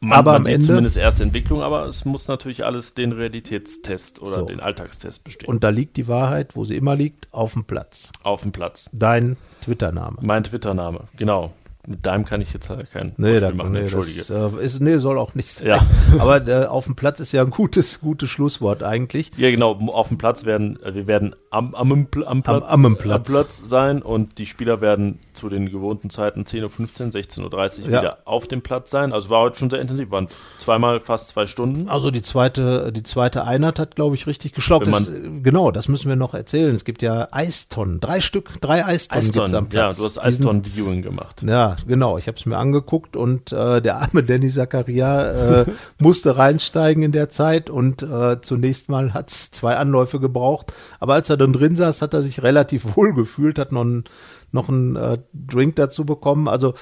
Man, 0.00 0.18
aber 0.18 0.32
man 0.32 0.42
am 0.42 0.44
sieht 0.44 0.54
Ende, 0.54 0.66
zumindest 0.66 0.96
erste 0.96 1.22
Entwicklung, 1.24 1.62
aber 1.62 1.86
es 1.86 2.04
muss 2.04 2.28
natürlich 2.28 2.64
alles 2.64 2.94
den 2.94 3.12
Realitätstest 3.12 4.22
oder 4.22 4.34
So. 4.34 4.44
den 4.44 4.60
Alltagstest 4.60 5.24
bestehen. 5.24 5.48
und 5.48 5.64
da 5.64 5.70
liegt 5.70 5.96
die 5.96 6.06
Wahrheit, 6.06 6.54
wo 6.54 6.64
sie 6.64 6.76
immer 6.76 6.94
liegt, 6.94 7.28
auf 7.32 7.54
dem 7.54 7.64
Platz. 7.64 8.12
auf 8.22 8.42
dem 8.42 8.52
Platz. 8.52 8.88
Dein 8.92 9.36
Twitter-Name. 9.62 10.18
Mein 10.20 10.44
Twitter-Name, 10.44 11.04
genau. 11.16 11.52
Mit 11.88 12.04
deinem 12.04 12.26
kann 12.26 12.42
ich 12.42 12.52
jetzt 12.52 12.68
halt 12.68 12.92
kein 12.92 13.14
nee, 13.16 13.40
da, 13.40 13.50
machen, 13.50 13.72
nee, 13.72 13.80
entschuldige. 13.80 14.18
Das, 14.18 14.30
äh, 14.30 14.62
ist, 14.62 14.82
nee, 14.82 14.98
soll 14.98 15.16
auch 15.16 15.34
nicht 15.34 15.50
sein. 15.50 15.68
Ja. 15.68 15.86
Aber 16.18 16.46
äh, 16.46 16.66
auf 16.66 16.84
dem 16.84 16.96
Platz 16.96 17.18
ist 17.18 17.32
ja 17.32 17.42
ein 17.42 17.48
gutes, 17.48 18.00
gutes 18.00 18.28
Schlusswort 18.28 18.82
eigentlich. 18.82 19.30
Ja, 19.38 19.50
genau. 19.50 19.72
Auf 19.88 20.08
dem 20.08 20.18
Platz 20.18 20.44
werden, 20.44 20.78
äh, 20.82 20.94
wir 20.94 21.06
werden 21.06 21.34
am, 21.50 21.74
am, 21.74 21.90
am, 21.90 22.06
Platz, 22.06 22.44
am, 22.46 22.84
am 22.84 22.98
Platz. 22.98 23.30
Platz. 23.30 23.62
sein 23.64 24.02
und 24.02 24.36
die 24.36 24.44
Spieler 24.44 24.82
werden 24.82 25.18
zu 25.38 25.48
den 25.48 25.70
gewohnten 25.70 26.10
Zeiten 26.10 26.42
10.15 26.42 27.42
Uhr, 27.42 27.50
16.30 27.50 27.84
Uhr 27.84 27.90
ja. 27.90 28.00
wieder 28.00 28.18
auf 28.24 28.46
dem 28.46 28.60
Platz 28.60 28.90
sein. 28.90 29.12
Also 29.12 29.30
war 29.30 29.42
heute 29.42 29.58
schon 29.58 29.70
sehr 29.70 29.80
intensiv, 29.80 30.10
waren 30.10 30.28
zweimal 30.58 31.00
fast 31.00 31.30
zwei 31.30 31.46
Stunden. 31.46 31.88
Also 31.88 32.10
die 32.10 32.22
zweite, 32.22 32.92
die 32.92 33.02
zweite 33.02 33.44
Einheit 33.44 33.78
hat, 33.78 33.94
glaube 33.94 34.16
ich, 34.16 34.26
richtig 34.26 34.52
geschlaucht. 34.52 34.86
Das, 34.88 35.10
genau, 35.42 35.70
das 35.70 35.88
müssen 35.88 36.08
wir 36.08 36.16
noch 36.16 36.34
erzählen. 36.34 36.74
Es 36.74 36.84
gibt 36.84 37.02
ja 37.02 37.28
Eistonnen, 37.30 38.00
drei 38.00 38.20
Stück, 38.20 38.60
drei 38.60 38.84
Eistonnen, 38.84 39.18
Eistonnen 39.18 39.32
gibt 39.32 39.46
es 39.46 39.54
am 39.54 39.68
Platz. 39.68 39.96
Ja, 39.96 40.02
du 40.02 40.08
hast 40.08 40.18
Eistonnen-Viewing 40.18 41.02
gemacht. 41.02 41.42
Ja, 41.42 41.76
genau. 41.86 42.18
Ich 42.18 42.26
habe 42.26 42.36
es 42.36 42.44
mir 42.44 42.56
angeguckt 42.56 43.16
und 43.16 43.52
äh, 43.52 43.80
der 43.80 43.98
arme 43.98 44.24
Danny 44.24 44.50
Zakaria 44.50 45.60
äh, 45.60 45.66
musste 45.98 46.36
reinsteigen 46.36 47.02
in 47.02 47.12
der 47.12 47.30
Zeit 47.30 47.70
und 47.70 48.02
äh, 48.02 48.40
zunächst 48.40 48.88
mal 48.88 49.14
hat 49.14 49.30
es 49.30 49.50
zwei 49.52 49.76
Anläufe 49.76 50.18
gebraucht. 50.18 50.72
Aber 50.98 51.14
als 51.14 51.30
er 51.30 51.36
dann 51.36 51.52
drin 51.52 51.76
saß, 51.76 52.02
hat 52.02 52.14
er 52.14 52.22
sich 52.22 52.42
relativ 52.42 52.96
wohl 52.96 53.14
gefühlt, 53.14 53.58
hat 53.58 53.72
noch 53.72 53.82
einen 53.82 54.04
noch 54.50 54.68
einen 54.68 54.96
äh, 54.96 55.18
Drink 55.46 55.76
dazu 55.76 56.04
bekommen. 56.04 56.48
Also 56.48 56.74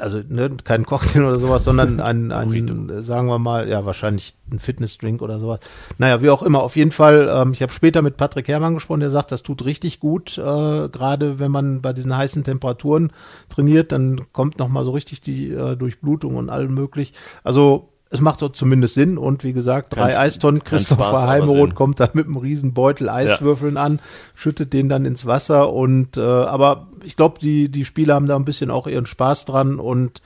also 0.00 0.20
ne, 0.28 0.50
kein 0.64 0.84
Cocktail 0.84 1.24
oder 1.24 1.38
sowas, 1.38 1.64
sondern 1.64 2.00
ein, 2.02 2.32
ein 2.32 3.02
sagen 3.02 3.28
wir 3.28 3.38
mal, 3.38 3.68
ja, 3.68 3.84
wahrscheinlich 3.84 4.34
ein 4.50 4.58
Fitnessdrink 4.58 5.22
oder 5.22 5.38
sowas. 5.38 5.60
Naja, 5.98 6.22
wie 6.22 6.30
auch 6.30 6.42
immer, 6.42 6.62
auf 6.62 6.76
jeden 6.76 6.92
Fall, 6.92 7.28
ähm, 7.30 7.52
ich 7.52 7.62
habe 7.62 7.72
später 7.72 8.02
mit 8.02 8.16
Patrick 8.16 8.48
Herrmann 8.48 8.74
gesprochen, 8.74 9.00
der 9.00 9.10
sagt, 9.10 9.32
das 9.32 9.42
tut 9.42 9.64
richtig 9.64 10.00
gut, 10.00 10.38
äh, 10.38 10.40
gerade 10.88 11.38
wenn 11.38 11.50
man 11.50 11.82
bei 11.82 11.92
diesen 11.92 12.16
heißen 12.16 12.44
Temperaturen 12.44 13.12
trainiert, 13.48 13.92
dann 13.92 14.20
kommt 14.32 14.58
nochmal 14.58 14.84
so 14.84 14.90
richtig 14.90 15.20
die 15.20 15.50
äh, 15.50 15.76
Durchblutung 15.76 16.36
und 16.36 16.50
allem 16.50 16.74
möglich. 16.74 17.12
Also 17.42 17.88
es 18.08 18.20
macht 18.20 18.42
doch 18.42 18.52
zumindest 18.52 18.94
Sinn 18.94 19.18
und 19.18 19.42
wie 19.42 19.52
gesagt, 19.52 19.96
drei 19.96 20.08
kein, 20.10 20.16
Eistonnen. 20.16 20.62
Christopher 20.62 21.26
Heimeroth 21.26 21.74
kommt 21.74 21.98
da 21.98 22.08
mit 22.12 22.26
einem 22.26 22.36
riesen 22.36 22.72
Beutel 22.72 23.08
Eiswürfeln 23.08 23.74
ja. 23.74 23.82
an, 23.82 24.00
schüttet 24.34 24.72
den 24.72 24.88
dann 24.88 25.04
ins 25.04 25.26
Wasser 25.26 25.72
und 25.72 26.16
äh, 26.16 26.20
aber 26.20 26.86
ich 27.04 27.16
glaube, 27.16 27.40
die, 27.40 27.68
die 27.68 27.84
Spieler 27.84 28.14
haben 28.14 28.26
da 28.26 28.36
ein 28.36 28.44
bisschen 28.44 28.70
auch 28.70 28.86
ihren 28.86 29.06
Spaß 29.06 29.44
dran 29.44 29.80
und 29.80 30.22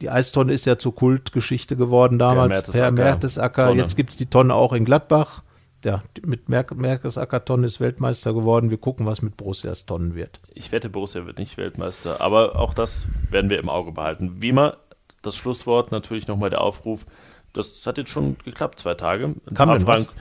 die 0.00 0.10
Eistonne 0.10 0.52
ist 0.52 0.66
ja 0.66 0.78
zur 0.78 0.94
Kultgeschichte 0.94 1.76
geworden 1.76 2.18
damals 2.18 2.62
per 2.70 2.90
Mertesacker. 2.90 3.72
Jetzt 3.72 3.96
gibt 3.96 4.10
es 4.10 4.16
die 4.16 4.26
Tonne 4.26 4.54
auch 4.54 4.72
in 4.72 4.84
Gladbach. 4.84 5.42
Ja, 5.84 6.02
mit 6.24 6.48
Mer 6.48 6.64
Mertesacker 6.74 7.44
Tonne 7.44 7.66
ist 7.66 7.80
Weltmeister 7.80 8.32
geworden. 8.32 8.70
Wir 8.70 8.78
gucken, 8.78 9.04
was 9.04 9.20
mit 9.20 9.36
Borussias 9.36 9.84
Tonnen 9.84 10.14
wird. 10.14 10.40
Ich 10.54 10.70
wette, 10.70 10.88
Borussia 10.88 11.26
wird 11.26 11.38
nicht 11.38 11.56
Weltmeister, 11.56 12.20
aber 12.20 12.56
auch 12.56 12.72
das 12.72 13.04
werden 13.30 13.50
wir 13.50 13.58
im 13.58 13.68
Auge 13.68 13.92
behalten. 13.92 14.36
Wie 14.40 14.50
immer, 14.50 14.76
das 15.22 15.36
Schlusswort 15.36 15.92
natürlich 15.92 16.26
nochmal 16.28 16.50
der 16.50 16.60
Aufruf. 16.60 17.06
Das 17.52 17.86
hat 17.86 17.98
jetzt 17.98 18.10
schon 18.10 18.36
geklappt, 18.44 18.80
zwei 18.80 18.94
Tage. 18.94 19.34
Kam 19.54 19.70
denn 19.70 19.86
was? 19.86 20.12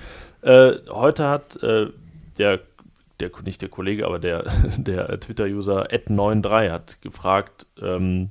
Äh, 0.41 0.79
heute 0.89 1.27
hat 1.27 1.61
äh, 1.63 1.87
der, 2.37 2.59
der, 3.19 3.31
nicht 3.43 3.61
der 3.61 3.69
Kollege, 3.69 4.05
aber 4.05 4.19
der, 4.19 4.43
der 4.77 5.19
Twitter-User 5.19 5.91
ed93 5.91 6.71
hat 6.71 7.01
gefragt 7.01 7.67
ähm, 7.81 8.29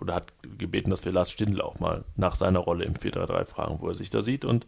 oder 0.00 0.14
hat 0.14 0.32
gebeten, 0.58 0.90
dass 0.90 1.04
wir 1.04 1.12
Lars 1.12 1.30
Stindl 1.30 1.60
auch 1.60 1.78
mal 1.78 2.04
nach 2.16 2.34
seiner 2.34 2.58
Rolle 2.60 2.84
im 2.84 2.96
433 2.96 3.54
fragen, 3.54 3.80
wo 3.80 3.88
er 3.88 3.94
sich 3.94 4.10
da 4.10 4.20
sieht. 4.20 4.44
Und 4.44 4.66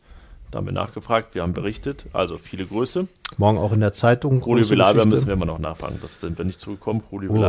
da 0.54 0.58
haben 0.58 0.66
wir 0.66 0.72
nachgefragt, 0.72 1.34
wir 1.34 1.42
haben 1.42 1.52
berichtet, 1.52 2.04
also 2.12 2.38
viele 2.38 2.64
Grüße. 2.64 3.08
Morgen 3.38 3.58
auch 3.58 3.72
in 3.72 3.80
der 3.80 3.92
Zeitung. 3.92 4.40
Rudi 4.40 4.70
Vilalber 4.70 5.04
müssen 5.04 5.26
wir 5.26 5.34
immer 5.34 5.46
noch 5.46 5.58
nachfragen, 5.58 5.98
das 6.00 6.20
sind 6.20 6.38
wir 6.38 6.44
nicht 6.44 6.60
zugekommen. 6.60 7.02
Rudi 7.10 7.26
oh. 7.26 7.44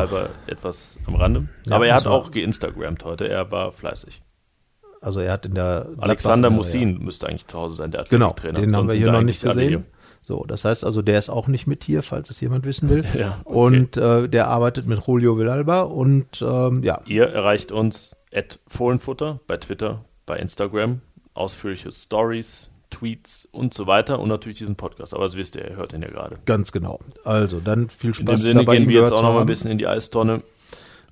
Etwas 0.48 0.98
am 1.06 1.14
Rande. 1.14 1.48
Ja, 1.68 1.76
Aber 1.76 1.86
er 1.86 1.94
hat 1.94 2.08
auch 2.08 2.32
geinstagrammt 2.32 3.06
heute, 3.06 3.30
er 3.30 3.52
war 3.52 3.72
fleißig. 3.72 4.24
Also 5.02 5.20
er 5.20 5.34
hat 5.34 5.46
in 5.46 5.54
der 5.54 5.88
Alexander 6.00 6.50
Mussin 6.50 6.94
ja. 6.94 7.00
müsste 7.00 7.28
eigentlich 7.28 7.46
zu 7.46 7.60
Hause 7.60 7.76
sein, 7.76 7.92
der 7.92 8.06
Genau, 8.06 8.34
den 8.34 8.76
haben 8.76 8.90
wir 8.90 8.98
hier 8.98 9.12
noch 9.12 9.22
nicht 9.22 9.44
gesehen. 9.44 9.86
So, 10.22 10.44
das 10.44 10.66
heißt 10.66 10.84
also, 10.84 11.04
der 11.04 11.20
ist 11.20 11.30
auch 11.30 11.48
nicht 11.48 11.68
mit 11.68 11.84
hier, 11.84 12.02
falls 12.02 12.32
es 12.32 12.42
jemand 12.42 12.66
wissen 12.66 12.90
will. 12.90 13.04
ja, 13.14 13.40
okay. 13.46 13.56
Und 13.56 13.98
äh, 13.98 14.28
der 14.28 14.48
arbeitet 14.48 14.88
mit 14.88 15.06
Julio 15.06 15.38
Villalba 15.38 15.82
und 15.82 16.42
ähm, 16.42 16.82
ja. 16.82 17.02
Ihr 17.06 17.28
erreicht 17.28 17.72
uns 17.72 18.16
at 18.34 18.58
Fohlenfutter 18.68 19.42
bei 19.46 19.58
Twitter, 19.58 20.04
bei 20.26 20.40
Instagram, 20.40 21.02
ausführliche 21.36 21.92
Stories, 21.92 22.72
Tweets 22.96 23.48
und 23.52 23.74
so 23.74 23.88
weiter 23.88 24.20
und 24.20 24.30
natürlich 24.30 24.58
diesen 24.58 24.76
Podcast. 24.76 25.14
Aber 25.14 25.26
das 25.26 25.36
wisst 25.36 25.56
ihr, 25.56 25.70
ihr 25.70 25.76
hört 25.76 25.94
ihn 25.94 26.02
ja 26.02 26.10
gerade. 26.10 26.38
Ganz 26.46 26.72
genau. 26.72 27.00
Also 27.24 27.60
dann 27.60 27.90
viel 27.90 28.14
Spaß. 28.14 28.20
In 28.20 28.26
dem 28.28 28.38
Sinne 28.38 28.60
dabei, 28.62 28.78
gehen 28.78 28.90
wir 28.90 29.02
jetzt 29.02 29.12
auch 29.12 29.22
noch 29.22 29.34
mal 29.34 29.42
ein 29.42 29.46
bisschen 29.46 29.72
in 29.72 29.78
die 29.78 29.88
Eistonne. 29.88 30.44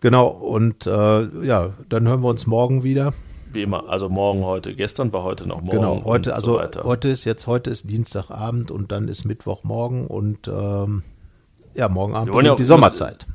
Genau, 0.01 0.27
und 0.27 0.85
äh, 0.85 1.45
ja, 1.45 1.71
dann 1.89 2.07
hören 2.07 2.23
wir 2.23 2.29
uns 2.29 2.45
morgen 2.45 2.83
wieder. 2.83 3.13
Wie 3.51 3.61
immer, 3.61 3.87
also 3.87 4.09
morgen, 4.09 4.43
heute, 4.43 4.75
gestern 4.75 5.13
war 5.13 5.23
heute 5.23 5.47
noch 5.47 5.61
morgen. 5.61 5.77
Genau, 5.77 6.03
heute, 6.03 6.35
also 6.35 6.59
so 6.73 6.83
heute 6.83 7.09
ist 7.09 7.23
jetzt, 7.23 7.47
heute 7.47 7.69
ist 7.69 7.89
Dienstagabend 7.89 8.71
und 8.71 8.91
dann 8.91 9.07
ist 9.07 9.25
Mittwochmorgen 9.25 10.07
und 10.07 10.47
ähm, 10.47 11.03
ja, 11.75 11.87
morgen 11.87 12.15
Abend 12.15 12.31
beginnt 12.31 12.47
ja 12.47 12.55
die 12.55 12.63
Sommerzeit. 12.63 13.27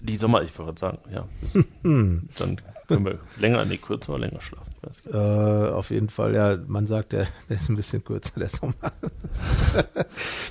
Die 0.00 0.16
Sommer, 0.16 0.42
ich 0.42 0.58
wollte 0.58 0.80
sagen, 0.80 0.98
ja. 1.12 1.26
dann 1.82 2.56
können 2.88 3.04
wir 3.04 3.18
länger, 3.38 3.64
nee, 3.66 3.76
kürzer 3.76 4.18
länger 4.18 4.40
schlafen. 4.40 4.69
Äh, 5.12 5.16
auf 5.16 5.90
jeden 5.90 6.08
Fall, 6.08 6.34
ja, 6.34 6.56
man 6.66 6.86
sagt, 6.86 7.12
der, 7.12 7.26
der 7.48 7.56
ist 7.58 7.68
ein 7.68 7.76
bisschen 7.76 8.02
kürzer, 8.02 8.40
der 8.40 8.48
Sommer. 8.48 8.74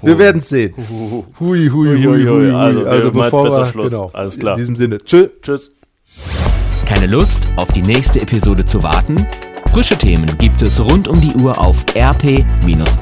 wir 0.03 0.15
oh. 0.15 0.19
werden 0.19 0.39
es 0.39 0.49
sehen. 0.49 0.75
Hui, 0.77 1.69
hui, 1.69 1.69
hui, 1.69 2.03
hui, 2.03 2.25
hui. 2.25 2.51
Also, 2.51 2.85
also 2.85 3.11
bevor 3.11 3.45
wir, 3.45 3.65
Schluss. 3.65 3.91
genau, 3.91 4.11
alles 4.13 4.37
klar. 4.37 4.53
In 4.55 4.59
diesem 4.59 4.75
Sinne, 4.75 4.99
tschüss. 4.99 5.29
Tschüss. 5.41 5.75
Keine 6.85 7.07
Lust, 7.07 7.47
auf 7.55 7.71
die 7.71 7.81
nächste 7.81 8.21
Episode 8.21 8.65
zu 8.65 8.83
warten? 8.83 9.25
Frische 9.71 9.97
Themen 9.97 10.37
gibt 10.37 10.61
es 10.61 10.79
rund 10.79 11.07
um 11.07 11.21
die 11.21 11.33
Uhr 11.35 11.57
auf 11.59 11.85
rp-online.de. 11.95 12.97